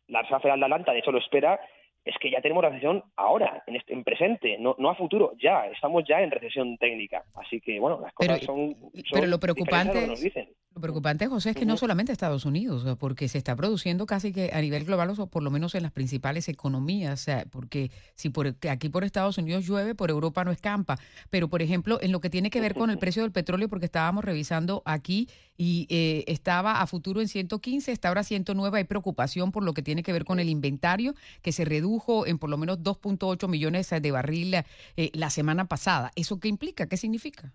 la 0.09 0.23
Reserva 0.23 0.41
Federal 0.41 0.61
de 0.61 0.67
Atlanta, 0.67 0.93
de 0.93 0.99
hecho, 1.01 1.13
lo 1.13 1.19
espera, 1.19 1.61
es 2.05 2.15
que 2.21 2.31
ya 2.31 2.41
tenemos 2.41 2.65
recesión 2.65 3.05
ahora, 3.17 3.63
en, 3.67 3.77
este, 3.77 3.93
en 3.93 4.03
presente, 4.03 4.57
no, 4.59 4.75
no 4.79 4.91
a 4.91 4.95
futuro, 4.97 5.33
ya, 5.41 5.67
estamos 5.67 6.03
ya 6.07 6.21
en 6.21 6.31
recesión 6.31 6.77
técnica. 6.79 7.23
Así 7.35 7.61
que, 7.61 7.79
bueno, 7.79 8.01
las 8.01 8.13
cosas 8.13 8.41
pero, 8.41 8.47
son, 8.53 8.75
son, 8.75 9.03
Pero 9.13 9.27
lo 9.27 9.39
preocupante, 9.39 10.01
lo, 10.01 10.07
nos 10.09 10.21
dicen. 10.21 10.49
lo 10.75 10.81
preocupante, 10.81 11.27
José, 11.29 11.51
es 11.51 11.57
que 11.57 11.63
uh 11.63 11.65
-huh. 11.65 11.69
no 11.69 11.77
solamente 11.77 12.11
Estados 12.11 12.45
Unidos, 12.45 12.85
porque 12.99 13.29
se 13.29 13.39
está 13.39 13.55
produciendo 13.55 14.07
casi 14.07 14.33
que 14.33 14.51
a 14.53 14.61
nivel 14.61 14.85
global, 14.85 15.11
o 15.17 15.27
por 15.29 15.45
lo 15.45 15.51
menos 15.51 15.77
en 15.77 15.85
las 15.85 15.93
principales 15.93 16.49
economías, 16.49 17.21
o 17.21 17.25
sea, 17.25 17.45
porque 17.51 17.91
si 18.17 18.31
por 18.31 18.53
aquí 18.69 18.89
por 18.89 19.05
Estados 19.05 19.39
Unidos 19.39 19.67
llueve, 19.67 19.95
por 19.95 20.11
Europa 20.11 20.45
no 20.45 20.51
escampa. 20.51 20.99
Pero, 21.31 21.49
por 21.49 21.63
ejemplo, 21.63 21.99
en 22.03 22.11
lo 22.11 22.21
que 22.21 22.31
tiene 22.31 22.51
que 22.51 22.61
ver 22.61 22.75
con 22.75 22.91
el 22.91 22.99
precio 22.99 23.23
del 23.23 23.33
petróleo, 23.33 23.69
porque 23.69 23.87
estábamos 23.87 24.25
revisando 24.25 24.83
aquí 24.85 25.29
y 25.57 25.87
eh, 25.91 26.25
estaba 26.27 26.81
a 26.81 26.87
futuro 26.87 27.21
en 27.21 27.29
115, 27.29 27.93
está 27.93 28.09
ahora 28.09 28.25
109, 28.25 28.79
hay 28.79 28.85
preocupación 28.85 29.53
por 29.53 29.63
lo 29.63 29.75
que 29.75 29.83
tiene 29.83 30.03
que 30.03 30.13
ver 30.13 30.25
con 30.25 30.41
el 30.41 30.49
inventario, 30.49 31.15
que 31.43 31.53
se 31.53 31.65
en 32.27 32.39
por 32.39 32.51
lo 32.51 32.57
menos 32.57 32.79
2.8 32.79 33.49
millones 33.49 33.91
de 33.91 34.11
barril 34.11 34.55
eh, 34.55 35.11
la 35.15 35.31
semana 35.31 35.67
pasada. 35.67 36.11
¿Eso 36.17 36.41
qué 36.41 36.49
implica? 36.49 36.89
¿Qué 36.89 36.97
significa? 36.97 37.53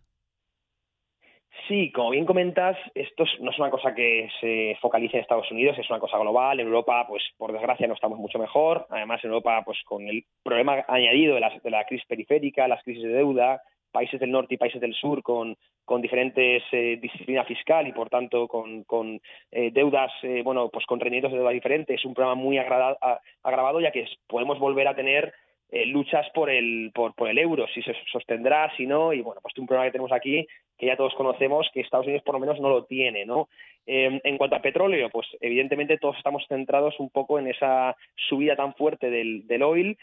Sí, 1.67 1.91
como 1.91 2.11
bien 2.11 2.25
comentas, 2.25 2.77
esto 2.95 3.25
no 3.41 3.51
es 3.51 3.59
una 3.59 3.69
cosa 3.69 3.93
que 3.93 4.29
se 4.39 4.77
focalice 4.79 5.17
en 5.17 5.23
Estados 5.23 5.51
Unidos, 5.51 5.77
es 5.77 5.89
una 5.89 5.99
cosa 5.99 6.17
global. 6.17 6.59
En 6.59 6.67
Europa, 6.67 7.05
pues 7.07 7.23
por 7.37 7.51
desgracia, 7.51 7.87
no 7.87 7.93
estamos 7.93 8.19
mucho 8.19 8.39
mejor. 8.39 8.85
Además, 8.89 9.21
en 9.23 9.31
Europa, 9.31 9.63
pues 9.65 9.77
con 9.83 10.07
el 10.07 10.23
problema 10.43 10.85
añadido 10.87 11.35
de 11.35 11.41
la, 11.41 11.59
de 11.61 11.69
la 11.69 11.83
crisis 11.85 12.05
periférica, 12.07 12.67
las 12.67 12.83
crisis 12.83 13.03
de 13.03 13.09
deuda, 13.09 13.61
países 13.97 14.19
del 14.19 14.29
norte 14.29 14.53
y 14.53 14.57
países 14.57 14.79
del 14.79 14.93
sur 14.93 15.23
con, 15.23 15.57
con 15.83 16.03
diferentes 16.03 16.61
eh, 16.71 16.99
disciplina 17.01 17.43
fiscal 17.45 17.87
y 17.87 17.93
por 17.93 18.09
tanto 18.09 18.47
con, 18.47 18.83
con 18.83 19.19
eh, 19.51 19.71
deudas, 19.73 20.11
eh, 20.21 20.43
bueno, 20.43 20.69
pues 20.69 20.85
con 20.85 20.99
rendimientos 20.99 21.31
de 21.31 21.39
deuda 21.39 21.49
diferentes, 21.49 21.97
es 21.97 22.05
un 22.05 22.13
problema 22.13 22.35
muy 22.35 22.59
agradado, 22.59 22.95
agravado 23.41 23.81
ya 23.81 23.91
que 23.91 24.05
podemos 24.27 24.59
volver 24.59 24.87
a 24.87 24.95
tener 24.95 25.33
eh, 25.69 25.87
luchas 25.87 26.25
por 26.33 26.49
el, 26.49 26.91
por, 26.93 27.15
por, 27.15 27.27
el 27.27 27.39
euro, 27.39 27.65
si 27.73 27.81
se 27.81 27.93
sostendrá, 28.11 28.71
si 28.77 28.85
no, 28.85 29.11
y 29.13 29.21
bueno, 29.21 29.41
pues 29.41 29.57
un 29.57 29.65
problema 29.65 29.87
que 29.87 29.93
tenemos 29.93 30.13
aquí 30.13 30.47
que 30.77 30.85
ya 30.85 30.95
todos 30.95 31.13
conocemos 31.15 31.67
que 31.73 31.81
Estados 31.81 32.05
Unidos 32.05 32.23
por 32.23 32.35
lo 32.35 32.39
menos 32.39 32.59
no 32.61 32.69
lo 32.69 32.85
tiene, 32.85 33.25
¿no? 33.25 33.49
Eh, 33.85 34.21
en 34.23 34.37
cuanto 34.37 34.55
a 34.55 34.61
petróleo, 34.61 35.09
pues 35.09 35.27
evidentemente 35.41 35.97
todos 35.97 36.15
estamos 36.17 36.45
centrados 36.47 36.97
un 36.99 37.09
poco 37.09 37.39
en 37.39 37.47
esa 37.47 37.97
subida 38.15 38.55
tan 38.55 38.75
fuerte 38.75 39.09
del, 39.09 39.45
del 39.47 39.63
oil, 39.63 39.97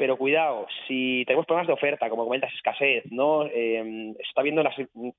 pero 0.00 0.16
cuidado, 0.16 0.66
si 0.88 1.24
tenemos 1.26 1.44
problemas 1.44 1.66
de 1.66 1.74
oferta, 1.74 2.08
como 2.08 2.24
comentas, 2.24 2.50
escasez, 2.54 3.04
¿no? 3.12 3.44
Eh, 3.44 4.14
está 4.18 4.40
viendo 4.40 4.62
en 4.62 4.64
las, 4.64 4.74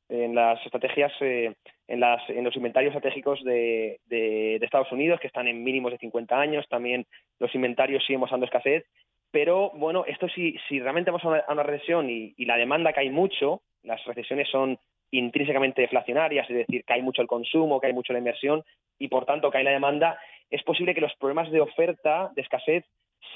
en 0.10 0.34
las 0.34 0.66
estrategias, 0.66 1.14
eh, 1.22 1.54
en, 1.88 2.00
las, 2.00 2.28
en 2.32 2.44
los 2.44 2.56
inventarios 2.56 2.96
estratégicos 2.96 3.44
de, 3.44 4.00
de, 4.08 4.56
Estados 4.56 4.92
Unidos, 4.92 5.20
que 5.20 5.28
están 5.28 5.48
en 5.48 5.64
mínimos 5.64 5.92
de 5.92 6.00
50 6.00 6.36
años, 6.36 6.66
también 6.68 7.06
los 7.38 7.54
inventarios 7.54 8.04
siguen 8.04 8.22
mostrando 8.22 8.48
escasez, 8.48 8.84
pero 9.30 9.70
bueno, 9.76 10.04
esto 10.08 10.28
si, 10.30 10.56
si 10.68 10.80
realmente 10.80 11.12
vamos 11.12 11.26
a 11.26 11.28
una, 11.28 11.40
a 11.42 11.54
una 11.54 11.62
recesión 11.62 12.10
y, 12.10 12.34
y, 12.36 12.46
la 12.46 12.58
demanda 12.58 12.92
cae 12.92 13.12
mucho, 13.12 13.62
las 13.84 14.04
recesiones 14.06 14.50
son 14.50 14.80
intrínsecamente 15.12 15.84
deflacionarias, 15.84 16.50
es 16.50 16.58
decir, 16.58 16.84
cae 16.86 17.04
mucho 17.04 17.22
el 17.22 17.28
consumo, 17.28 17.80
cae 17.80 17.94
mucho 17.94 18.14
la 18.14 18.20
inversión 18.20 18.64
y 18.98 19.10
por 19.10 19.26
tanto 19.26 19.52
cae 19.52 19.64
la 19.64 19.70
demanda, 19.70 20.18
es 20.50 20.64
posible 20.64 20.96
que 20.96 21.02
los 21.02 21.16
problemas 21.18 21.52
de 21.52 21.62
oferta, 21.62 22.32
de 22.36 22.42
escasez, 22.42 22.84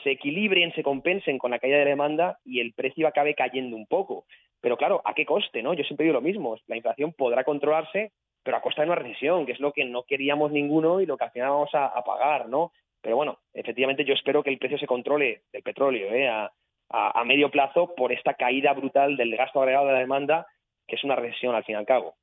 se 0.04 0.12
equilibren, 0.12 0.74
se 0.74 0.84
compensen 0.84 1.38
con 1.38 1.51
la 1.51 1.60
caída 1.60 1.77
de 1.77 1.84
la 1.86 1.89
demanda 1.92 2.39
y 2.44 2.60
el 2.60 2.74
precio 2.74 3.08
acabe 3.08 3.36
cayendo 3.36 3.75
un 3.75 3.86
poco. 3.86 4.25
pero 4.62 4.77
claro, 4.77 5.01
¿a 5.06 5.13
qué 5.13 5.25
coste? 5.25 5.62
no? 5.62 5.74
Yo 5.74 5.84
siempre 5.84 6.06
digo 6.06 6.15
lo 6.15 6.22
mismo, 6.22 6.58
la 6.68 6.75
inflación 6.75 7.13
podrá 7.13 7.44
controlarse, 7.44 8.12
pero 8.44 8.58
a 8.58 8.62
costa 8.62 8.82
de 8.82 8.88
una 8.88 8.96
recesión, 8.96 9.46
que 9.46 9.51
es 9.51 9.60
lo 9.60 9.74
que 9.74 9.86
no 9.86 10.04
queríamos 10.04 10.51
ninguno 10.51 11.01
y 11.01 11.06
lo 11.06 11.18
que 11.18 11.25
al 11.25 11.32
final 11.32 11.50
vamos 11.50 11.70
a, 11.74 12.04
pagar, 12.04 12.50
¿no? 12.50 12.72
Pero 13.01 13.15
bueno, 13.15 13.39
efectivamente 13.54 14.06
yo 14.06 14.13
espero 14.13 14.44
que 14.44 14.50
el 14.50 14.58
precio 14.58 14.80
se 14.80 14.88
controle 14.88 15.44
del 15.54 15.62
petróleo 15.62 16.12
¿eh? 16.12 16.27
a, 16.27 16.51
a, 16.89 17.24
medio 17.24 17.51
plazo 17.51 17.94
por 17.96 18.12
esta 18.12 18.34
caída 18.34 18.74
brutal 18.74 19.18
del 19.18 19.36
gasto 19.36 19.60
agregado 19.60 19.88
de 19.88 19.94
la 19.94 20.00
demanda, 20.00 20.48
que 20.88 20.96
es 20.96 21.04
una 21.04 21.15
recesión 21.15 21.54
al 21.54 21.63
fin 21.63 21.74
y 21.74 21.77
al 21.77 21.86
cabo. 21.86 22.15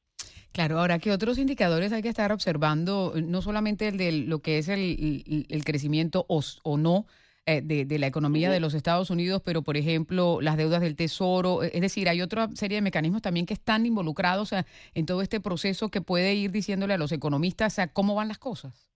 Claro, 0.53 0.81
ahora, 0.81 0.99
¿qué 0.99 1.13
otros 1.13 1.39
indicadores 1.39 1.93
hay 1.93 2.03
que 2.03 2.09
estar 2.09 2.33
observando? 2.33 3.13
No 3.25 3.41
solamente 3.41 3.89
el 3.89 3.97
de 3.97 4.13
lo 4.13 4.41
que 4.41 4.59
es 4.59 4.69
el, 4.69 5.47
el 5.49 5.65
crecimiento 5.65 6.27
o, 6.29 6.41
o 6.65 6.77
no 6.77 7.07
eh, 7.47 7.61
de, 7.63 7.99
la 7.99 8.07
economía 8.07 8.51
de 8.51 8.61
los 8.61 8.75
Estados 8.75 9.11
Unidos, 9.11 9.43
pero 9.45 9.63
por 9.63 9.77
ejemplo 9.77 10.41
las 10.41 10.57
deudas 10.57 10.81
del 10.81 10.97
Tesoro, 10.97 11.63
es 11.63 11.81
decir, 11.81 12.09
hay 12.09 12.23
otra 12.23 12.49
serie 12.55 12.77
de 12.77 12.83
mecanismos 12.83 13.23
también 13.23 13.47
que 13.47 13.55
están 13.55 13.85
involucrados 13.85 14.53
en 14.95 15.07
todo 15.07 15.23
este 15.23 15.41
proceso 15.41 15.91
que 15.91 16.01
puede 16.01 16.35
ir 16.35 16.53
diciéndole 16.53 16.95
a 16.95 16.99
los 16.99 17.13
economistas 17.13 17.81
cómo 17.93 18.15
van 18.15 18.29
las 18.29 18.39
cosas. 18.39 18.93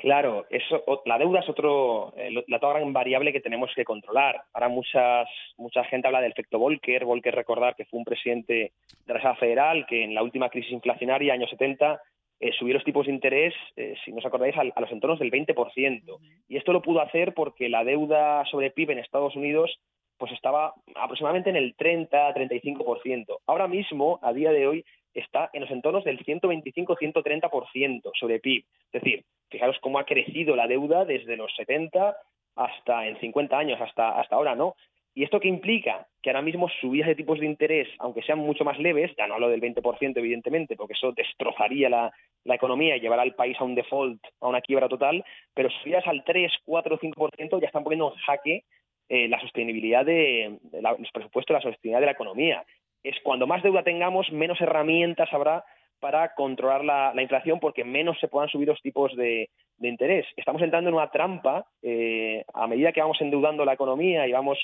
Claro, 0.00 0.46
eso, 0.48 0.82
la 1.04 1.18
deuda 1.18 1.40
es 1.40 1.48
otro, 1.50 2.14
eh, 2.16 2.30
la 2.30 2.56
otra 2.56 2.72
gran 2.72 2.90
variable 2.90 3.34
que 3.34 3.42
tenemos 3.42 3.70
que 3.76 3.84
controlar. 3.84 4.44
Ahora 4.54 4.68
muchas, 4.70 5.28
mucha 5.58 5.84
gente 5.84 6.06
habla 6.06 6.22
del 6.22 6.32
efecto 6.32 6.58
Volcker. 6.58 7.04
Volcker, 7.04 7.34
recordar 7.34 7.76
que 7.76 7.84
fue 7.84 7.98
un 7.98 8.06
presidente 8.06 8.52
de 8.52 8.72
la 9.04 9.14
Reserva 9.14 9.36
Federal 9.36 9.84
que 9.86 10.04
en 10.04 10.14
la 10.14 10.22
última 10.22 10.48
crisis 10.48 10.72
inflacionaria, 10.72 11.34
años 11.34 11.50
70, 11.50 12.00
eh, 12.40 12.52
subió 12.58 12.72
los 12.72 12.84
tipos 12.84 13.06
de 13.06 13.12
interés, 13.12 13.54
eh, 13.76 13.94
si 14.02 14.12
no 14.12 14.18
os 14.18 14.26
acordáis, 14.26 14.56
a, 14.56 14.64
los 14.64 14.90
entornos 14.90 15.18
del 15.18 15.30
20%. 15.30 16.18
Y 16.48 16.56
esto 16.56 16.72
lo 16.72 16.80
pudo 16.80 17.02
hacer 17.02 17.34
porque 17.34 17.68
la 17.68 17.84
deuda 17.84 18.44
sobre 18.46 18.70
PIB 18.70 18.92
en 18.92 18.98
Estados 18.98 19.36
Unidos 19.36 19.78
pues 20.16 20.32
estaba 20.32 20.74
aproximadamente 20.96 21.48
en 21.48 21.56
el 21.56 21.76
30-35%. 21.76 23.38
Ahora 23.46 23.68
mismo, 23.68 24.18
a 24.22 24.34
día 24.34 24.52
de 24.52 24.66
hoy, 24.66 24.84
está 25.14 25.48
en 25.54 25.62
los 25.62 25.70
entornos 25.70 26.04
del 26.04 26.22
125-130% 26.24 28.10
sobre 28.18 28.38
PIB. 28.38 28.64
Es 28.92 29.02
decir, 29.02 29.24
fijaros 29.48 29.78
cómo 29.80 29.98
ha 29.98 30.04
crecido 30.04 30.56
la 30.56 30.66
deuda 30.66 31.04
desde 31.04 31.36
los 31.36 31.54
70 31.56 32.16
hasta 32.56 33.06
en 33.06 33.18
50 33.18 33.56
años, 33.56 33.80
hasta, 33.80 34.20
hasta 34.20 34.36
ahora, 34.36 34.54
¿no? 34.54 34.74
¿Y 35.14 35.24
esto 35.24 35.40
qué 35.40 35.48
implica? 35.48 36.06
Que 36.22 36.30
ahora 36.30 36.42
mismo 36.42 36.68
subidas 36.80 37.08
de 37.08 37.16
tipos 37.16 37.40
de 37.40 37.46
interés, 37.46 37.88
aunque 37.98 38.22
sean 38.22 38.38
mucho 38.38 38.64
más 38.64 38.78
leves, 38.78 39.10
ya 39.16 39.26
no 39.26 39.34
hablo 39.34 39.48
del 39.48 39.60
20% 39.60 40.16
evidentemente, 40.16 40.76
porque 40.76 40.92
eso 40.92 41.12
destrozaría 41.12 41.88
la, 41.88 42.12
economía 42.44 42.96
y 42.96 43.00
llevará 43.00 43.22
al 43.22 43.34
país 43.34 43.56
a 43.60 43.64
un 43.64 43.74
default, 43.74 44.22
a 44.40 44.48
una 44.48 44.60
quiebra 44.60 44.88
total, 44.88 45.24
pero 45.54 45.70
subidas 45.70 46.06
al 46.06 46.24
3, 46.24 46.52
4, 46.64 46.98
5% 46.98 47.60
ya 47.60 47.66
están 47.66 47.84
poniendo 47.84 48.12
en 48.12 48.18
jaque 48.20 48.64
eh, 49.08 49.28
la 49.28 49.40
sostenibilidad 49.40 50.04
de, 50.04 50.58
los 50.72 51.10
presupuestos, 51.12 51.54
la 51.54 51.60
sostenibilidad 51.60 52.00
de 52.00 52.06
la 52.06 52.12
economía. 52.12 52.64
Es 53.02 53.16
cuando 53.22 53.46
más 53.46 53.62
deuda 53.62 53.82
tengamos, 53.82 54.30
menos 54.30 54.60
herramientas 54.60 55.32
habrá 55.32 55.64
para 56.00 56.34
controlar 56.34 56.84
la, 56.84 57.12
inflación 57.20 57.60
porque 57.60 57.84
menos 57.84 58.18
se 58.20 58.28
puedan 58.28 58.48
subir 58.48 58.68
los 58.68 58.80
tipos 58.80 59.14
de, 59.16 59.50
interés. 59.82 60.26
Estamos 60.36 60.60
entrando 60.62 60.90
en 60.90 60.96
una 60.96 61.10
trampa 61.10 61.66
eh, 61.82 62.44
a 62.52 62.66
medida 62.66 62.92
que 62.92 63.00
vamos 63.00 63.20
endeudando 63.20 63.64
la 63.64 63.72
economía 63.72 64.26
y 64.26 64.32
vamos 64.32 64.58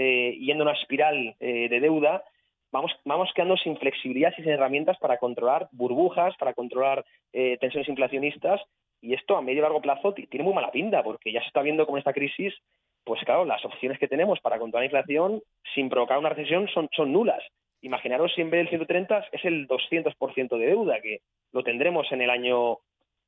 eh, 0.00 0.38
yendo 0.38 0.62
a 0.62 0.68
una 0.68 0.78
espiral 0.78 1.34
eh, 1.40 1.68
de 1.68 1.80
deuda, 1.80 2.22
vamos, 2.70 2.92
vamos 3.04 3.32
quedando 3.34 3.56
sin 3.56 3.76
flexibilidad 3.78 4.32
y 4.38 4.42
sin 4.42 4.52
herramientas 4.52 4.96
para 4.98 5.18
controlar 5.18 5.68
burbujas, 5.72 6.36
para 6.36 6.54
controlar 6.54 7.04
eh, 7.32 7.58
tensiones 7.60 7.88
inflacionistas, 7.88 8.60
y 9.00 9.14
esto 9.14 9.36
a 9.36 9.42
medio 9.42 9.58
y 9.58 9.62
largo 9.62 9.82
plazo 9.82 10.14
tiene 10.14 10.44
muy 10.44 10.54
mala 10.54 10.70
pinta, 10.70 11.02
porque 11.02 11.32
ya 11.32 11.40
se 11.40 11.48
está 11.48 11.62
viendo 11.62 11.84
con 11.84 11.98
esta 11.98 12.12
crisis, 12.12 12.54
pues 13.02 13.20
claro, 13.24 13.44
las 13.44 13.64
opciones 13.64 13.98
que 13.98 14.06
tenemos 14.06 14.38
para 14.38 14.60
controlar 14.60 14.82
la 14.82 14.98
inflación 14.98 15.42
sin 15.74 15.88
provocar 15.88 16.18
una 16.18 16.28
recesión 16.28 16.68
son, 16.68 16.88
son 16.94 17.12
nulas. 17.12 17.42
Imaginaros 17.80 18.32
si 18.36 18.42
en 18.42 18.50
vez 18.50 18.58
del 18.58 18.68
130 18.68 19.26
es 19.32 19.44
el 19.44 19.66
200% 19.66 20.58
de 20.58 20.66
deuda, 20.66 21.00
que 21.00 21.22
lo 21.52 21.64
tendremos 21.64 22.06
en 22.12 22.22
el 22.22 22.30
año 22.30 22.78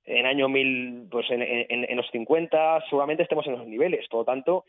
en 0.04 0.26
año 0.26 0.48
1000, 0.48 1.08
pues 1.10 1.30
en, 1.30 1.42
en, 1.42 1.96
los 1.96 2.08
50, 2.10 2.84
seguramente 2.88 3.24
estemos 3.24 3.46
en 3.46 3.52
los 3.52 3.66
niveles. 3.66 4.08
Por 4.08 4.20
lo 4.20 4.24
tanto, 4.24 4.64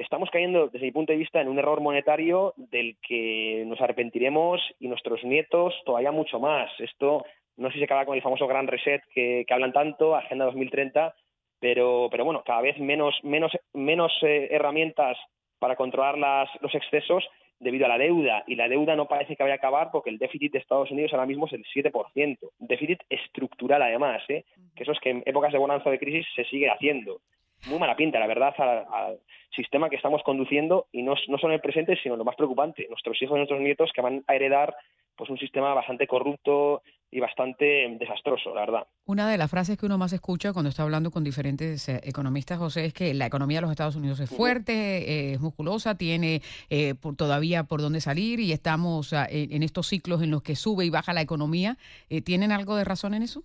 estamos 0.00 0.30
cayendo, 0.30 0.68
desde 0.68 0.86
mi 0.86 0.92
punto 0.92 1.12
de 1.12 1.18
vista, 1.18 1.40
en 1.40 1.48
un 1.48 1.58
error 1.58 1.80
monetario 1.80 2.54
del 2.56 2.96
que 3.06 3.64
nos 3.66 3.80
arrepentiremos 3.80 4.60
y 4.78 4.88
nuestros 4.88 5.22
nietos 5.24 5.74
todavía 5.84 6.10
mucho 6.10 6.40
más. 6.40 6.70
Esto 6.80 7.24
no 7.56 7.68
sé 7.68 7.74
si 7.74 7.78
se 7.80 7.84
acaba 7.84 8.06
con 8.06 8.16
el 8.16 8.22
famoso 8.22 8.46
gran 8.46 8.66
reset 8.66 9.02
que, 9.14 9.44
hablan 9.50 9.72
tanto, 9.72 10.16
Agenda 10.16 10.46
2030, 10.46 11.14
pero, 11.60 12.08
pero 12.10 12.24
bueno, 12.24 12.42
cada 12.44 12.62
vez 12.62 12.78
menos, 12.78 13.14
menos, 13.22 13.52
menos 13.74 14.12
eh, 14.22 14.48
herramientas 14.50 15.18
para 15.58 15.76
controlar 15.76 16.16
las, 16.16 16.48
los 16.62 16.74
excesos 16.74 17.28
debido 17.58 17.84
a 17.84 17.88
la 17.90 17.98
deuda. 17.98 18.44
Y 18.46 18.56
la 18.56 18.68
deuda 18.68 18.96
no 18.96 19.06
parece 19.06 19.36
que 19.36 19.42
vaya 19.42 19.56
a 19.56 19.58
acabar 19.58 19.90
porque 19.92 20.08
el 20.08 20.18
déficit 20.18 20.52
de 20.52 20.58
Estados 20.58 20.90
Unidos 20.90 21.12
ahora 21.12 21.26
mismo 21.26 21.46
es 21.46 21.52
el 21.52 21.64
7%. 21.64 22.38
Déficit 22.58 23.00
estructural, 23.10 23.82
además, 23.82 24.22
¿eh? 24.28 24.44
que 24.74 24.84
eso 24.84 24.92
es 24.92 25.00
que 25.00 25.10
en 25.10 25.22
épocas 25.26 25.52
de 25.52 25.58
bonanza 25.58 25.90
de 25.90 25.98
crisis 25.98 26.26
se 26.34 26.44
sigue 26.44 26.70
haciendo 26.70 27.20
muy 27.66 27.78
mala 27.78 27.96
pinta, 27.96 28.18
la 28.18 28.26
verdad, 28.26 28.54
al, 28.58 29.18
sistema 29.54 29.90
que 29.90 29.96
estamos 29.96 30.22
conduciendo 30.22 30.86
y 30.92 31.02
no, 31.02 31.14
no 31.26 31.36
solo 31.38 31.52
en 31.52 31.56
el 31.56 31.60
presente, 31.60 31.98
sino 32.00 32.16
lo 32.16 32.24
más 32.24 32.36
preocupante, 32.36 32.86
nuestros 32.88 33.20
hijos 33.20 33.34
y 33.34 33.38
nuestros 33.38 33.60
nietos 33.60 33.90
que 33.92 34.00
van 34.00 34.22
a 34.28 34.34
heredar 34.36 34.74
pues 35.16 35.28
un 35.28 35.38
sistema 35.38 35.74
bastante 35.74 36.06
corrupto 36.06 36.82
y 37.10 37.20
bastante 37.20 37.96
desastroso, 37.98 38.54
la 38.54 38.60
verdad. 38.60 38.86
Una 39.04 39.28
de 39.28 39.36
las 39.36 39.50
frases 39.50 39.76
que 39.76 39.84
uno 39.84 39.98
más 39.98 40.12
escucha 40.12 40.52
cuando 40.52 40.68
está 40.68 40.84
hablando 40.84 41.10
con 41.10 41.24
diferentes 41.24 41.88
eh, 41.88 42.00
economistas, 42.04 42.58
José, 42.58 42.86
es 42.86 42.94
que 42.94 43.12
la 43.12 43.26
economía 43.26 43.58
de 43.58 43.62
los 43.62 43.70
Estados 43.70 43.96
Unidos 43.96 44.20
es 44.20 44.30
fuerte, 44.30 44.72
eh, 44.72 45.32
es 45.32 45.40
musculosa, 45.40 45.96
tiene 45.96 46.40
eh, 46.70 46.94
todavía 47.16 47.64
por 47.64 47.82
dónde 47.82 48.00
salir 48.00 48.40
y 48.40 48.52
estamos 48.52 49.12
ah, 49.12 49.26
en, 49.28 49.62
estos 49.62 49.88
ciclos 49.88 50.22
en 50.22 50.30
los 50.30 50.42
que 50.42 50.54
sube 50.54 50.84
y 50.84 50.90
baja 50.90 51.12
la 51.12 51.20
economía. 51.20 51.76
¿Tienen 52.24 52.52
algo 52.52 52.76
de 52.76 52.84
razón 52.84 53.14
en 53.14 53.22
eso? 53.22 53.42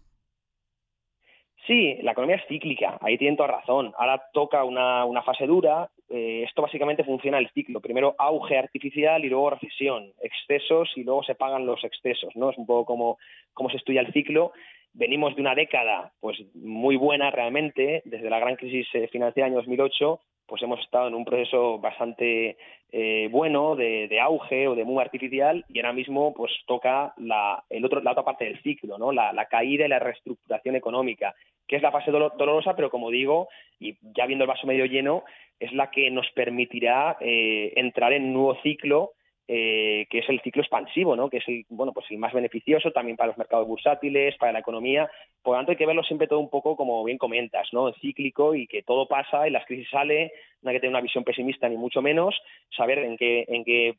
Sí, 1.67 1.98
la 2.03 2.12
economía 2.12 2.36
es 2.36 2.48
cíclica, 2.48 2.98
ahí 3.01 3.17
tienen 3.17 3.38
toda 3.38 3.60
razón. 3.60 3.91
Ahora 3.98 4.22
toca 4.34 4.63
una, 4.63 5.22
fase 5.24 5.48
dura. 5.48 5.89
Eh, 6.10 6.43
esto 6.48 6.62
básicamente 6.62 7.03
funciona 7.03 7.39
el 7.39 7.50
ciclo. 7.50 7.81
Primero 7.81 8.13
auge 8.19 8.57
artificial 8.57 9.25
y 9.25 9.29
luego 9.29 9.50
recesión, 9.50 10.12
excesos 10.22 10.91
y 10.95 11.03
luego 11.03 11.24
se 11.24 11.34
pagan 11.34 11.65
los 11.65 11.84
excesos. 11.84 12.36
¿no? 12.36 12.51
Es 12.51 12.57
un 12.57 12.67
poco 12.67 12.86
como, 12.86 13.17
como 13.53 13.69
se 13.72 13.77
estudia 13.77 14.01
el 14.01 14.13
ciclo. 14.13 14.51
Venimos 14.93 15.36
de 15.36 15.41
una 15.41 15.55
década 15.55 16.13
pues 16.19 16.38
muy 16.53 16.98
buena 16.98 17.31
realmente, 17.31 18.03
desde 18.05 18.29
la 18.29 18.39
gran 18.39 18.55
crisis 18.55 18.88
eh, 18.93 19.07
financiera 19.07 19.48
año 19.48 19.57
2008, 19.57 20.19
pues 20.48 20.62
hemos 20.62 20.79
estado 20.79 21.07
en 21.07 21.15
un 21.15 21.25
proceso 21.25 21.79
bastante 21.79 22.57
eh, 22.91 23.27
bueno 23.31 23.75
de, 23.75 24.19
auge 24.22 24.67
o 24.67 24.75
de 24.75 24.86
muy 24.86 25.01
artificial 25.01 25.65
y 25.69 25.79
ahora 25.79 25.93
mismo 25.93 26.34
pues 26.34 26.51
toca 26.67 27.13
la, 27.17 27.63
el 27.69 27.84
otro, 27.84 28.01
la 28.01 28.12
otra 28.12 28.24
parte 28.24 28.45
del 28.45 28.62
ciclo, 28.62 28.98
¿no? 28.98 29.12
la, 29.12 29.45
caída 29.50 29.86
y 29.86 29.89
la 29.89 30.00
reestructuración 30.00 30.75
económica, 30.75 31.36
que 31.67 31.75
es 31.75 31.81
la 31.81 31.91
fase 31.91 32.12
dolorosa, 32.12 32.75
pero 32.75 32.89
como 32.89 33.10
digo, 33.10 33.48
y 33.79 33.98
ya 34.15 34.25
viendo 34.25 34.43
el 34.43 34.50
vaso 34.50 34.67
medio 34.67 34.86
lleno, 34.86 35.24
es 35.60 35.72
la 35.74 35.89
que 35.89 36.12
nos 36.12 36.29
permitirá 36.31 37.17
eh, 37.19 37.74
entrar 37.75 38.13
en 38.13 38.25
un 38.25 38.34
nuevo 38.34 38.57
ciclo 38.62 39.13
eh, 39.48 40.07
que 40.10 40.19
es 40.19 40.29
el 40.29 40.41
ciclo 40.41 40.63
expansivo, 40.63 41.15
¿no? 41.15 41.29
que 41.29 41.38
es 41.38 41.48
el, 41.48 41.65
bueno, 41.69 41.93
pues 41.93 42.07
el 42.10 42.17
más 42.17 42.34
beneficioso 42.34 42.89
también 42.91 43.15
para 43.15 43.27
los 43.27 43.38
mercados 43.38 43.67
bursátiles, 43.67 44.36
para 44.38 44.51
la 44.51 44.60
economía. 44.60 45.07
Por 45.43 45.53
lo 45.53 45.60
tanto, 45.60 45.72
hay 45.72 45.77
que 45.77 45.86
verlo 45.86 46.01
siempre 46.01 46.27
todo 46.27 46.39
un 46.39 46.50
poco 46.50 46.75
como 46.75 47.03
bien 47.03 47.19
comentas, 47.19 47.67
¿no? 47.72 47.93
cíclico 48.01 48.55
y 48.55 48.65
que 48.65 48.81
todo 48.81 49.07
pasa 49.07 49.48
y 49.48 49.51
las 49.51 49.65
crisis 49.67 49.88
sale, 49.91 50.31
no 50.63 50.72
hay 50.72 50.77
que 50.77 50.79
tener 50.79 50.93
una 50.93 51.01
visión 51.01 51.24
pesimista 51.24 51.69
ni 51.69 51.77
mucho 51.77 52.01
menos, 52.01 52.36
saber 52.75 52.98
en 52.98 53.17
qué, 53.17 53.45
en 53.48 53.63
qué, 53.63 53.95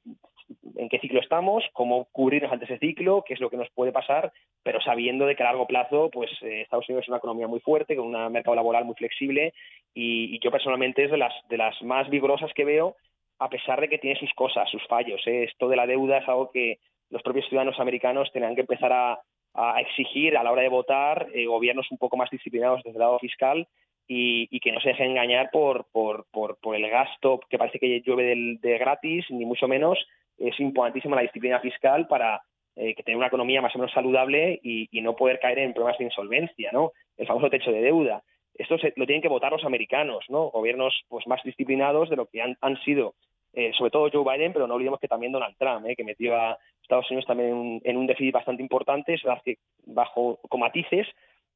en 0.76 0.88
qué 0.88 0.98
ciclo 0.98 1.20
estamos, 1.20 1.64
cómo 1.72 2.06
cubrirnos 2.12 2.52
ante 2.52 2.66
ese 2.66 2.78
ciclo, 2.78 3.24
qué 3.26 3.34
es 3.34 3.40
lo 3.40 3.50
que 3.50 3.56
nos 3.56 3.70
puede 3.70 3.92
pasar, 3.92 4.32
pero 4.62 4.80
sabiendo 4.80 5.26
de 5.26 5.36
que 5.36 5.42
a 5.42 5.46
largo 5.46 5.66
plazo, 5.66 6.10
pues 6.10 6.30
eh, 6.42 6.62
Estados 6.62 6.88
Unidos 6.88 7.04
es 7.04 7.08
una 7.08 7.18
economía 7.18 7.46
muy 7.46 7.60
fuerte, 7.60 7.96
con 7.96 8.14
un 8.14 8.32
mercado 8.32 8.54
laboral 8.54 8.84
muy 8.84 8.94
flexible 8.94 9.54
y, 9.94 10.38
yo 10.40 10.50
personalmente 10.50 11.04
es 11.04 11.10
de 11.10 11.16
las, 11.16 11.32
de 11.48 11.56
las 11.56 11.80
más 11.82 12.08
vigorosas 12.10 12.52
que 12.54 12.64
veo 12.64 12.96
a 13.38 13.48
pesar 13.50 13.80
de 13.80 13.88
que 13.88 13.98
tiene 13.98 14.18
sus 14.18 14.32
cosas, 14.34 14.68
sus 14.70 14.86
fallos. 14.86 15.20
¿eh? 15.26 15.44
Esto 15.44 15.68
de 15.68 15.76
la 15.76 15.86
deuda 15.86 16.18
es 16.18 16.28
algo 16.28 16.50
que 16.50 16.78
los 17.10 17.22
propios 17.22 17.46
ciudadanos 17.48 17.78
americanos 17.78 18.30
tendrán 18.32 18.54
que 18.54 18.62
empezar 18.62 18.92
a, 18.92 19.20
exigir 19.78 20.36
a 20.36 20.42
la 20.42 20.52
hora 20.52 20.60
de 20.60 20.68
votar 20.68 21.28
eh, 21.32 21.46
gobiernos 21.46 21.90
un 21.90 21.96
poco 21.96 22.18
más 22.18 22.28
disciplinados 22.28 22.82
desde 22.84 22.98
el 22.98 23.00
lado 23.00 23.18
fiscal 23.18 23.66
y, 24.06 24.60
que 24.60 24.72
no 24.72 24.80
se 24.80 24.90
dejen 24.90 25.12
engañar 25.12 25.50
por, 25.50 25.86
por, 25.92 26.26
por, 26.30 26.76
el 26.76 26.88
gasto 26.90 27.40
que 27.48 27.58
parece 27.58 27.78
que 27.78 28.02
llueve 28.04 28.58
de, 28.60 28.78
gratis, 28.78 29.24
ni 29.30 29.44
mucho 29.44 29.66
menos. 29.66 29.98
Es 30.38 30.58
importantísima 30.60 31.16
la 31.16 31.22
disciplina 31.22 31.60
fiscal 31.60 32.06
para 32.06 32.40
eh, 32.76 32.94
que 32.94 33.02
tener 33.02 33.16
una 33.16 33.28
economía 33.28 33.62
más 33.62 33.74
o 33.74 33.78
menos 33.78 33.92
saludable 33.92 34.60
y, 34.62 34.88
y, 34.90 35.00
no 35.00 35.16
poder 35.16 35.40
caer 35.40 35.60
en 35.60 35.72
problemas 35.72 35.98
de 35.98 36.04
insolvencia, 36.04 36.70
¿no? 36.72 36.92
El 37.16 37.26
famoso 37.26 37.48
techo 37.48 37.72
de 37.72 37.80
deuda. 37.80 38.22
Esto 38.58 38.76
lo 38.96 39.06
tienen 39.06 39.22
que 39.22 39.28
votar 39.28 39.52
los 39.52 39.64
americanos, 39.64 40.24
¿no? 40.28 40.50
Gobiernos 40.50 40.94
pues 41.08 41.26
más 41.26 41.42
disciplinados 41.42 42.08
de 42.10 42.16
lo 42.16 42.26
que 42.26 42.40
han, 42.42 42.76
sido, 42.84 43.14
eh, 43.52 43.72
sobre 43.76 43.90
todo 43.90 44.10
Joe 44.10 44.24
Biden, 44.24 44.52
pero 44.52 44.66
no 44.66 44.74
olvidemos 44.74 45.00
que 45.00 45.08
también 45.08 45.32
Donald 45.32 45.56
Trump, 45.58 45.86
¿eh? 45.86 45.96
que 45.96 46.04
metió 46.04 46.36
a 46.36 46.58
Estados 46.82 47.10
Unidos 47.10 47.26
también 47.26 47.80
en 47.84 47.96
un, 47.96 48.06
déficit 48.06 48.32
bastante 48.32 48.62
importante, 48.62 49.14
es 49.14 49.22
verdad 49.22 49.42
que 49.44 49.58
bajo 49.84 50.38
con 50.48 50.60
matices, 50.60 51.06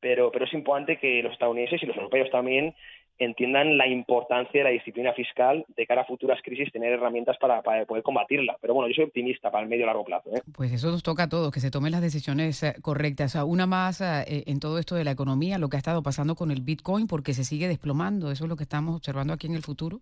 pero, 0.00 0.30
pero 0.30 0.44
es 0.44 0.52
importante 0.52 0.98
que 0.98 1.22
los 1.22 1.32
estadounidenses 1.32 1.82
y 1.82 1.86
los 1.86 1.96
europeos 1.96 2.30
también 2.30 2.74
entiendan 3.20 3.76
la 3.76 3.86
importancia 3.86 4.60
de 4.60 4.64
la 4.64 4.70
disciplina 4.70 5.12
fiscal 5.12 5.64
de 5.76 5.86
cara 5.86 6.02
a 6.02 6.04
futuras 6.04 6.40
crisis, 6.42 6.72
tener 6.72 6.92
herramientas 6.92 7.36
para, 7.38 7.62
poder 7.62 8.02
combatirla. 8.02 8.56
Pero 8.60 8.74
bueno, 8.74 8.88
yo 8.88 8.94
soy 8.94 9.04
optimista 9.04 9.50
para 9.50 9.62
el 9.62 9.68
medio 9.68 9.84
y 9.84 9.86
largo 9.86 10.04
plazo. 10.04 10.30
¿eh? 10.34 10.40
Pues 10.52 10.72
eso 10.72 10.90
nos 10.90 11.02
toca 11.02 11.24
a 11.24 11.28
todos, 11.28 11.52
que 11.52 11.60
se 11.60 11.70
tomen 11.70 11.92
las 11.92 12.00
decisiones 12.00 12.62
eh, 12.62 12.74
correctas. 12.80 13.34
Una 13.34 13.66
más 13.66 14.00
eh, 14.00 14.44
en 14.46 14.58
todo 14.58 14.78
esto 14.78 14.94
de 14.94 15.04
la 15.04 15.10
economía, 15.10 15.58
lo 15.58 15.68
que 15.68 15.76
ha 15.76 15.78
estado 15.78 16.02
pasando 16.02 16.34
con 16.34 16.50
el 16.50 16.62
Bitcoin, 16.62 17.06
porque 17.06 17.34
se 17.34 17.44
sigue 17.44 17.68
desplomando. 17.68 18.30
Eso 18.30 18.44
es 18.44 18.48
lo 18.48 18.56
que 18.56 18.64
estamos 18.64 18.96
observando 18.96 19.32
aquí 19.34 19.46
en 19.46 19.54
el 19.54 19.62
futuro. 19.62 20.00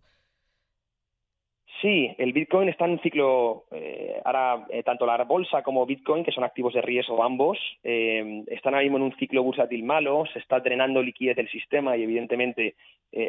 Sí, 1.80 2.12
el 2.18 2.32
Bitcoin 2.32 2.68
está 2.68 2.86
en 2.86 2.92
un 2.92 3.00
ciclo, 3.00 3.66
eh, 3.70 4.20
ahora 4.24 4.66
eh, 4.68 4.82
tanto 4.82 5.06
la 5.06 5.22
bolsa 5.22 5.62
como 5.62 5.86
Bitcoin, 5.86 6.24
que 6.24 6.32
son 6.32 6.42
activos 6.42 6.74
de 6.74 6.82
riesgo 6.82 7.22
ambos, 7.22 7.56
eh, 7.84 8.42
están 8.48 8.74
ahora 8.74 8.82
mismo 8.82 8.96
en 8.96 9.04
un 9.04 9.16
ciclo 9.16 9.44
bursátil 9.44 9.84
malo, 9.84 10.24
se 10.32 10.40
está 10.40 10.58
drenando 10.58 11.00
liquidez 11.00 11.36
del 11.36 11.48
sistema 11.48 11.96
y 11.96 12.02
evidentemente 12.02 12.74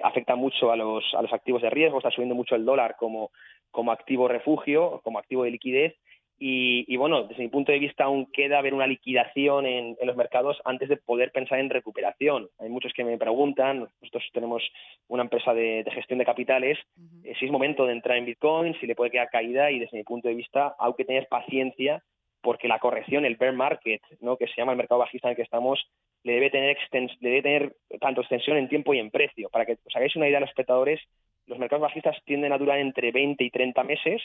afecta 0.04 0.36
mucho 0.36 0.72
a 0.72 0.76
los, 0.76 1.06
a 1.14 1.22
los 1.22 1.32
activos 1.32 1.62
de 1.62 1.70
riesgo, 1.70 2.00
está 2.00 2.12
subiendo 2.12 2.36
mucho 2.36 2.54
el 2.56 2.66
dólar 2.66 2.98
como, 2.98 3.32
como 3.72 3.94
activo 3.94 4.28
refugio, 4.28 5.00
como 5.04 5.20
activo 5.20 5.44
de 5.46 5.52
liquidez 5.52 5.96
y, 6.42 6.96
bueno, 6.96 7.24
desde 7.24 7.44
mi 7.44 7.50
punto 7.50 7.74
de 7.74 7.80
vista 7.80 8.06
aún 8.06 8.26
queda 8.32 8.62
ver 8.62 8.74
una 8.74 8.88
liquidación 8.88 9.66
en, 9.66 9.98
los 10.02 10.16
mercados 10.16 10.58
antes 10.64 10.88
de 10.88 10.96
poder 10.96 11.32
pensar 11.34 11.60
en 11.60 11.70
recuperación. 11.70 12.48
Hay 12.60 12.70
muchos 12.70 12.94
que 12.94 13.04
me 13.04 13.18
preguntan, 13.18 13.90
nosotros 14.02 14.24
tenemos 14.32 14.64
una 15.10 15.24
empresa 15.24 15.54
de, 15.54 15.84
gestión 15.94 16.20
de 16.20 16.26
capitales, 16.26 16.78
eh, 17.26 17.34
si 17.38 17.46
es 17.46 17.52
momento 17.52 17.86
de 17.86 17.94
entrar 17.94 18.18
en 18.18 18.26
Bitcoin, 18.26 18.74
si 18.80 18.88
le 18.88 18.96
puede 18.96 19.12
quedar 19.12 19.30
caída 19.30 19.70
y 19.70 19.80
desde 19.80 19.98
mi 19.98 20.04
punto 20.04 20.30
de 20.30 20.36
vista 20.36 20.76
hay 20.80 20.94
que 20.98 21.04
tener 21.04 21.28
paciencia 21.28 22.02
porque 22.42 22.70
la 22.70 22.80
corrección, 22.80 23.26
el 23.26 23.36
bear 23.36 23.52
market, 23.52 24.02
¿no? 24.22 24.38
que 24.38 24.48
se 24.48 24.54
llama 24.56 24.72
el 24.72 24.78
mercado 24.78 25.00
bajista 25.00 25.28
en 25.28 25.32
el 25.32 25.36
que 25.36 25.44
estamos, 25.44 25.86
le 26.24 26.34
debe 26.36 26.50
tener, 26.50 26.78
le 26.94 27.30
debe 27.30 27.42
tener 27.42 27.76
tanto 28.00 28.22
extensión 28.22 28.56
en 28.56 28.70
tiempo 28.70 28.94
y 28.94 29.00
en 29.00 29.12
precio. 29.12 29.50
Para 29.50 29.66
que 29.66 29.74
os 29.74 29.96
hagáis 29.96 30.16
una 30.16 30.30
idea 30.30 30.40
los 30.40 30.50
espectadores, 30.50 31.02
los 31.48 31.60
mercados 31.60 31.82
bajistas 31.82 32.16
tienden 32.24 32.54
a 32.54 32.58
durar 32.58 32.80
entre 32.80 33.12
20 33.12 33.44
y 33.44 33.50
30 33.50 33.84
meses 33.84 34.22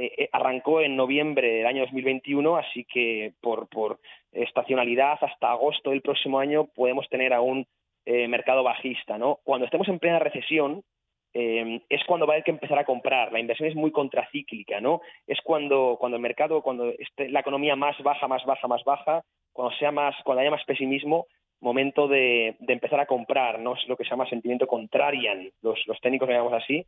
eh, 0.00 0.14
eh, 0.16 0.28
arrancó 0.30 0.80
en 0.80 0.94
noviembre 0.94 1.54
del 1.54 1.66
año 1.66 1.82
2021, 1.82 2.56
así 2.56 2.84
que 2.84 3.32
por, 3.40 3.66
estacionalidad 4.30 5.18
hasta 5.20 5.50
agosto 5.50 5.90
del 5.90 6.02
próximo 6.02 6.38
año 6.38 6.66
podemos 6.66 7.08
tener 7.08 7.32
aún 7.32 7.66
eh, 8.06 8.28
mercado 8.28 8.62
bajista. 8.62 9.18
¿no? 9.18 9.40
Cuando 9.42 9.64
estemos 9.64 9.88
en 9.88 9.98
plena 9.98 10.20
recesión, 10.20 10.84
es 11.34 12.02
cuando 12.06 12.26
va 12.26 12.32
a 12.32 12.36
haber 12.36 12.44
que 12.44 12.52
empezar 12.52 12.78
a 12.78 12.84
comprar. 12.84 13.32
La 13.32 13.38
inversión 13.38 13.68
es 13.68 13.74
muy 13.76 13.92
contracíclica, 13.92 14.80
¿no? 14.80 15.02
Es 15.24 15.38
cuando, 15.44 15.96
cuando 16.00 16.16
el 16.16 16.22
mercado, 16.22 16.62
cuando 16.62 16.92
la 17.16 17.40
economía 17.40 17.76
más 17.76 17.96
baja, 18.02 18.26
más 18.26 18.44
baja, 18.44 18.66
más 18.66 18.82
baja, 18.82 19.22
cuando 19.52 19.76
sea 19.76 19.92
más, 19.92 20.16
cuando 20.24 20.40
haya 20.40 20.50
más 20.50 20.64
pesimismo, 20.64 21.26
momento 21.60 22.08
de, 22.08 22.56
empezar 22.66 22.98
a 22.98 23.06
comprar, 23.06 23.60
¿no? 23.60 23.74
Es 23.74 23.86
lo 23.86 23.96
que 23.96 24.02
se 24.02 24.10
llama 24.10 24.28
sentimiento 24.28 24.66
contrarian, 24.66 25.52
los, 25.62 25.78
los 25.86 26.00
técnicos 26.00 26.28
lo 26.28 26.34
llamamos 26.34 26.60
así, 26.60 26.84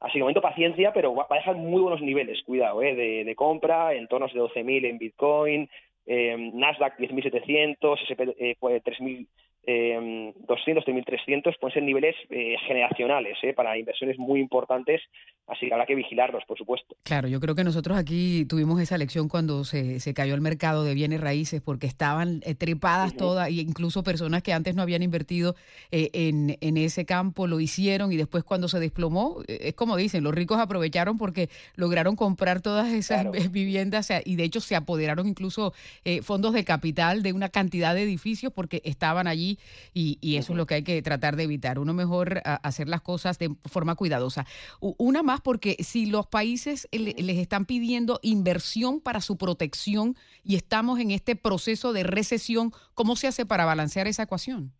Así 0.00 0.14
que 0.14 0.20
momento 0.20 0.40
paciencia, 0.40 0.92
pero 0.92 1.14
va 1.14 1.26
a 1.28 1.34
dejar 1.34 1.56
muy 1.56 1.82
buenos 1.82 2.00
niveles, 2.00 2.42
cuidado, 2.44 2.82
¿eh? 2.82 2.94
de, 2.94 3.34
compra, 3.36 3.92
entornos 3.94 4.32
de 4.32 4.40
12.000 4.40 4.86
en 4.86 4.98
Bitcoin, 4.98 5.68
eh, 6.06 6.50
Nasdaq 6.54 6.98
10.700, 6.98 8.00
SP 8.08 8.32
eh, 8.38 8.56
3.000 8.58 9.26
eh, 9.72 10.32
200, 10.48 10.84
3.300 10.84 11.58
pueden 11.60 11.74
ser 11.74 11.82
niveles 11.84 12.16
eh, 12.30 12.56
generacionales 12.66 13.38
eh, 13.42 13.52
para 13.52 13.78
inversiones 13.78 14.18
muy 14.18 14.40
importantes, 14.40 15.00
así 15.46 15.66
que 15.66 15.72
habrá 15.72 15.86
que 15.86 15.94
vigilarlos, 15.94 16.42
por 16.44 16.58
supuesto. 16.58 16.96
Claro, 17.04 17.28
yo 17.28 17.38
creo 17.38 17.54
que 17.54 17.62
nosotros 17.62 17.96
aquí 17.96 18.44
tuvimos 18.46 18.80
esa 18.80 18.98
lección 18.98 19.28
cuando 19.28 19.64
se, 19.64 20.00
se 20.00 20.12
cayó 20.12 20.34
el 20.34 20.40
mercado 20.40 20.82
de 20.82 20.94
bienes 20.94 21.20
raíces, 21.20 21.60
porque 21.60 21.86
estaban 21.86 22.40
eh, 22.44 22.54
trepadas 22.54 23.16
todas, 23.16 23.48
e 23.48 23.52
incluso 23.52 24.02
personas 24.02 24.42
que 24.42 24.52
antes 24.52 24.74
no 24.74 24.82
habían 24.82 25.02
invertido 25.02 25.54
en, 25.92 26.56
en, 26.60 26.76
ese 26.76 27.04
campo 27.04 27.46
lo 27.46 27.60
hicieron 27.60 28.12
y 28.12 28.16
después 28.16 28.42
cuando 28.42 28.66
se 28.68 28.80
desplomó, 28.80 29.38
es 29.46 29.74
como 29.74 29.96
dicen, 29.96 30.24
los 30.24 30.34
ricos 30.34 30.58
aprovecharon 30.58 31.18
porque 31.18 31.48
lograron 31.76 32.16
comprar 32.16 32.60
todas 32.60 32.92
esas 32.92 33.26
viviendas 33.52 34.10
y 34.24 34.36
de 34.36 34.44
hecho 34.44 34.60
se 34.60 34.74
apoderaron 34.74 35.28
incluso 35.28 35.74
fondos 36.22 36.54
de 36.54 36.64
capital 36.64 37.22
de 37.22 37.32
una 37.32 37.48
cantidad 37.48 37.94
de 37.94 38.02
edificios 38.02 38.52
porque 38.52 38.82
estaban 38.84 39.26
allí 39.26 39.59
y, 39.92 40.36
eso 40.36 40.52
es 40.52 40.56
lo 40.56 40.66
que 40.66 40.74
hay 40.74 40.84
que 40.84 41.02
tratar 41.02 41.36
de 41.36 41.44
evitar. 41.44 41.78
Uno 41.78 41.92
mejor 41.92 42.40
hacer 42.44 42.88
las 42.88 43.00
cosas 43.00 43.38
de 43.38 43.50
forma 43.66 43.94
cuidadosa. 43.94 44.46
Una 44.80 45.22
más 45.22 45.40
porque 45.40 45.76
si 45.80 46.06
los 46.06 46.26
países 46.26 46.88
les 46.92 47.38
están 47.38 47.66
pidiendo 47.66 48.20
inversión 48.22 49.00
para 49.00 49.20
su 49.20 49.36
protección 49.36 50.16
y 50.44 50.56
estamos 50.56 51.00
en 51.00 51.10
este 51.10 51.36
proceso 51.36 51.92
de 51.92 52.04
recesión, 52.04 52.72
¿cómo 52.94 53.16
se 53.16 53.26
hace 53.26 53.46
para 53.46 53.64
balancear 53.64 54.06
esa 54.06 54.22
ecuación? 54.22 54.72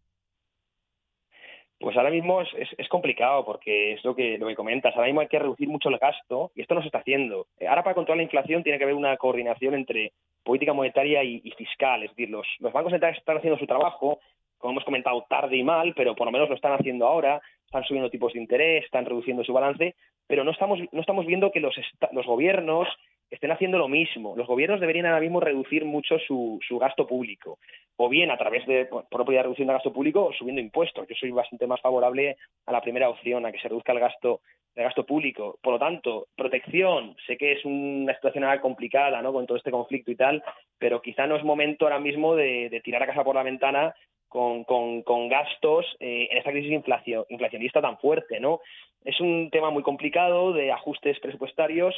Pues 1.81 1.97
ahora 1.97 2.11
mismo 2.11 2.43
es, 2.43 2.89
complicado 2.91 3.43
porque 3.47 3.95
es 3.95 4.05
lo 4.05 4.15
que, 4.15 4.37
lo 4.37 4.47
que 4.49 4.55
comentas. 4.55 4.95
Ahora 4.95 5.07
mismo 5.07 5.23
hay 5.23 5.29
que 5.29 5.39
reducir 5.39 5.67
mucho 5.67 5.89
el 5.89 5.97
gasto 5.97 6.53
y 6.55 6.61
esto 6.61 6.75
no 6.75 6.83
se 6.83 6.89
está 6.89 6.99
haciendo. 6.99 7.47
Ahora 7.67 7.83
para 7.83 7.95
controlar 7.95 8.19
la 8.19 8.25
inflación 8.25 8.63
tiene 8.63 8.77
que 8.77 8.85
haber 8.85 8.95
una 8.95 9.17
coordinación 9.17 9.73
entre 9.73 10.13
política 10.45 10.75
monetaria 10.75 11.25
y, 11.25 11.41
fiscal. 11.57 12.03
Es 12.03 12.11
decir, 12.11 12.29
los, 12.29 12.47
los 12.59 12.75
bancos 12.75 12.93
centrales 12.93 13.19
están 13.19 13.39
haciendo 13.39 13.59
su 13.59 13.67
trabajo, 13.67 14.21
como 14.61 14.73
hemos 14.73 14.85
comentado, 14.85 15.25
tarde 15.29 15.57
y 15.57 15.65
mal, 15.65 15.95
pero 15.97 16.15
por 16.15 16.27
lo 16.27 16.33
menos 16.33 16.49
lo 16.49 16.55
están 16.55 16.75
haciendo 16.75 17.07
ahora, 17.07 17.41
están 17.65 17.83
subiendo 17.85 18.11
tipos 18.11 18.35
de 18.35 18.41
interés, 18.41 18.85
están 18.85 19.07
reduciendo 19.07 19.43
su 19.43 19.53
balance, 19.53 19.97
pero 20.27 20.45
no 20.45 20.53
estamos, 20.53 20.79
no 20.93 21.01
estamos 21.01 21.27
viendo 21.27 21.51
que 21.51 21.61
los, 21.61 21.75
los 22.13 22.27
gobiernos 22.27 22.87
estén 23.31 23.53
haciendo 23.53 23.79
lo 23.79 23.89
mismo. 23.89 24.37
Los 24.37 24.47
gobiernos 24.47 24.81
deberían 24.81 25.07
ahora 25.07 25.21
mismo 25.21 25.41
reducir 25.41 25.85
mucho 25.85 26.19
su, 26.19 26.59
su 26.67 26.79
gasto 26.79 27.07
público, 27.07 27.59
o 27.97 28.09
bien 28.09 28.31
a 28.31 28.37
través 28.37 28.67
de 28.67 28.89
propia 29.11 29.43
reducción 29.43 29.69
de 29.69 29.75
gasto 29.75 29.93
público 29.93 30.27
o 30.27 30.33
subiendo 30.33 30.61
impuestos. 30.61 31.07
Yo 31.09 31.15
soy 31.15 31.31
bastante 31.31 31.67
más 31.67 31.81
favorable 31.81 32.37
a 32.67 32.73
la 32.73 32.81
primera 32.81 33.09
opción, 33.09 33.47
a 33.47 33.53
que 33.53 33.61
se 33.61 33.69
reduzca 33.69 33.93
el 33.93 34.01
gasto 34.01 34.41
el 34.77 34.85
gasto 34.85 35.05
público. 35.05 35.59
Por 35.61 35.75
lo 35.75 35.79
tanto, 35.81 36.29
protección, 36.37 37.17
sé 37.27 37.37
que 37.37 37.53
es 37.53 37.65
una 37.65 38.15
situación 38.15 38.45
complicada 38.61 39.21
¿no? 39.21 39.33
con 39.33 39.45
todo 39.45 39.59
este 39.59 39.73
conflicto 39.73 40.13
y 40.13 40.17
tal, 40.17 40.45
pero 40.79 41.03
quizá 41.03 41.27
no 41.27 41.35
es 41.35 41.43
momento 41.43 41.87
ahora 41.87 41.99
mismo 41.99 42.37
de 42.37 42.81
tirar 42.85 43.03
a 43.03 43.07
casa 43.07 43.25
por 43.25 43.35
la 43.35 43.43
ventana 43.43 43.93
con, 44.31 44.65
con, 45.03 45.29
gastos 45.29 45.85
eh, 45.99 46.29
en 46.31 46.39
esta 46.39 46.53
crisis 46.53 46.73
inflación, 46.73 47.27
inflacionista 47.29 47.83
tan 47.83 47.99
fuerte, 47.99 48.41
¿no? 48.41 48.61
Es 49.05 49.21
un 49.21 49.51
tema 49.51 49.71
muy 49.71 49.83
complicado 49.83 50.53
de 50.53 50.71
ajustes 50.71 51.19
presupuestarios, 51.21 51.95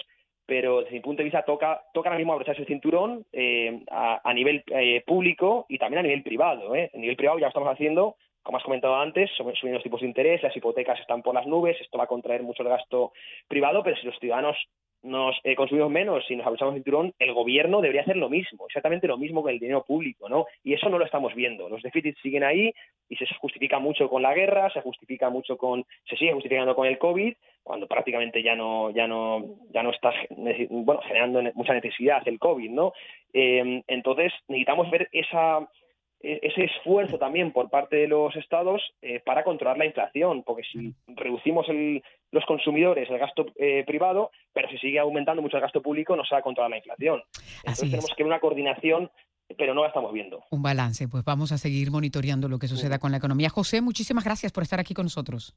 pero 0.47 0.81
desde 0.81 0.95
mi 0.95 1.01
punto 1.01 1.19
de 1.19 1.25
vista 1.25 1.45
toca, 1.45 1.83
toca 1.93 2.09
ahora 2.09 2.19
mismo 2.19 2.33
abrocharse 2.33 2.63
el 2.63 2.67
cinturón 2.67 3.25
eh, 3.33 3.85
a, 3.91 4.33
nivel 4.35 4.65
eh, 4.69 5.03
público 5.07 5.67
y 5.69 5.79
también 5.79 6.01
a 6.01 6.03
nivel 6.03 6.23
privado. 6.23 6.75
¿eh? 6.75 6.91
A 6.95 6.99
nivel 6.99 7.17
privado 7.17 7.39
ya 7.39 7.47
lo 7.47 7.51
estamos 7.51 7.69
haciendo, 7.69 8.17
como 8.43 8.57
has 8.57 8.65
comentado 8.65 8.97
antes, 8.97 9.31
subiendo 9.37 9.75
los 9.75 9.83
tipos 9.83 10.01
de 10.01 10.07
interés, 10.07 10.43
las 10.43 10.57
hipotecas 10.57 10.99
están 11.01 11.23
por 11.23 11.35
las 11.35 11.47
nubes, 11.47 11.81
esto 11.81 11.99
va 11.99 12.05
a 12.05 12.09
contraer 12.09 12.43
mucho 12.43 12.63
el 12.63 12.71
gasto 12.71 13.13
privado, 13.47 13.83
pero 13.85 13.97
si 13.97 14.07
los 14.07 14.19
ciudadanos 14.19 14.57
nos 15.03 15.37
eh, 15.45 15.57
consumimos 15.57 15.91
menos 15.91 16.25
y 16.31 16.37
nos 16.37 16.47
abusamos 16.47 16.75
el 16.75 16.81
cinturón, 16.81 17.13
el 17.19 17.33
gobierno 17.33 17.81
debería 17.81 18.03
hacer 18.03 18.17
lo 18.17 18.29
mismo, 18.29 18.67
exactamente 18.67 19.07
lo 19.07 19.19
mismo 19.19 19.43
con 19.43 19.51
el 19.51 19.59
dinero 19.59 19.85
público, 19.85 20.29
¿no? 20.29 20.47
Y 20.63 20.75
eso 20.75 20.89
no 20.89 20.99
lo 20.99 21.05
estamos 21.05 21.35
viendo. 21.35 21.69
Los 21.69 21.83
déficits 21.83 22.21
siguen 22.21 22.45
ahí 22.45 22.73
y 23.09 23.17
se 23.17 23.27
justifica 23.41 23.79
mucho 23.79 24.09
con 24.09 24.23
la 24.23 24.35
guerra, 24.35 24.71
se 24.71 24.81
justifica 24.81 25.29
mucho 25.31 25.57
con, 25.57 25.85
se 26.09 26.17
sigue 26.17 26.33
justificando 26.33 26.75
con 26.75 26.87
el 26.87 26.99
COVID, 26.99 27.35
cuando 27.63 27.87
prácticamente 27.87 28.43
ya 28.43 28.55
no, 28.55 28.91
ya 28.91 29.07
no, 29.07 29.57
ya 29.73 29.83
no 29.83 29.91
está 29.91 30.13
bueno, 30.71 31.01
generando 31.03 31.43
mucha 31.55 31.75
necesidad 31.75 32.27
el 32.27 32.39
COVID, 32.39 32.71
¿no? 32.71 32.93
Eh, 33.33 33.83
entonces 33.87 34.33
necesitamos 34.49 34.91
ver 34.91 35.09
esa 35.13 35.69
ese 36.23 36.65
esfuerzo 36.65 37.19
también 37.19 37.53
por 37.53 37.69
parte 37.69 37.97
de 37.97 38.09
los 38.09 38.35
estados 38.37 38.81
eh, 39.03 39.21
para 39.25 39.45
controlar 39.45 39.79
la 39.79 39.87
inflación, 39.87 40.43
porque 40.43 40.63
si 40.71 40.95
reducimos 41.09 41.67
los 42.31 42.45
consumidores 42.47 43.11
el 43.11 43.19
gasto 43.19 43.47
eh, 43.57 43.85
privado, 43.87 44.31
pero 44.53 44.69
si 44.69 44.79
sigue 44.79 44.99
aumentando 44.99 45.43
mucho 45.43 45.57
el 45.57 45.63
gasto 45.63 45.83
público, 45.83 46.17
no 46.17 46.25
se 46.25 46.35
va 46.35 46.39
a 46.39 46.43
controlar 46.43 46.71
la 46.71 46.79
inflación. 46.79 47.23
Entonces 47.59 47.91
tenemos 47.91 48.15
que 48.17 48.23
ver 48.23 48.31
una 48.31 48.41
coordinación 48.41 49.11
pero 49.59 49.75
no 49.75 49.83
la 49.83 49.89
estamos 49.89 50.13
viendo. 50.15 50.43
Un 50.51 50.63
balance, 50.63 51.09
pues 51.09 51.25
vamos 51.25 51.53
a 51.53 51.59
seguir 51.59 51.91
monitoreando 51.91 52.49
lo 52.49 52.59
que 52.59 52.69
suceda 52.69 52.99
con 52.99 53.11
la 53.11 53.19
economía. 53.19 53.51
José, 53.51 53.83
muchísimas 53.83 54.25
gracias 54.25 54.51
por 54.51 54.63
estar 54.63 54.81
aquí 54.81 54.95
con 54.95 55.05
nosotros. 55.05 55.55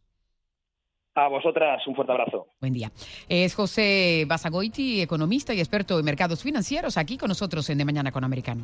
A 1.14 1.30
vosotras, 1.30 1.86
un 1.88 1.96
fuerte 1.96 2.12
abrazo. 2.12 2.48
Buen 2.60 2.74
día. 2.74 2.92
Es 3.30 3.56
José 3.56 4.26
Basagoiti, 4.28 5.02
economista 5.02 5.54
y 5.54 5.60
experto 5.60 5.98
en 5.98 6.04
mercados 6.04 6.44
financieros, 6.44 6.98
aquí 6.98 7.18
con 7.18 7.30
nosotros 7.30 7.70
en 7.70 7.78
De 7.78 7.86
Mañana 7.86 8.12
con 8.12 8.26
Americano. 8.26 8.64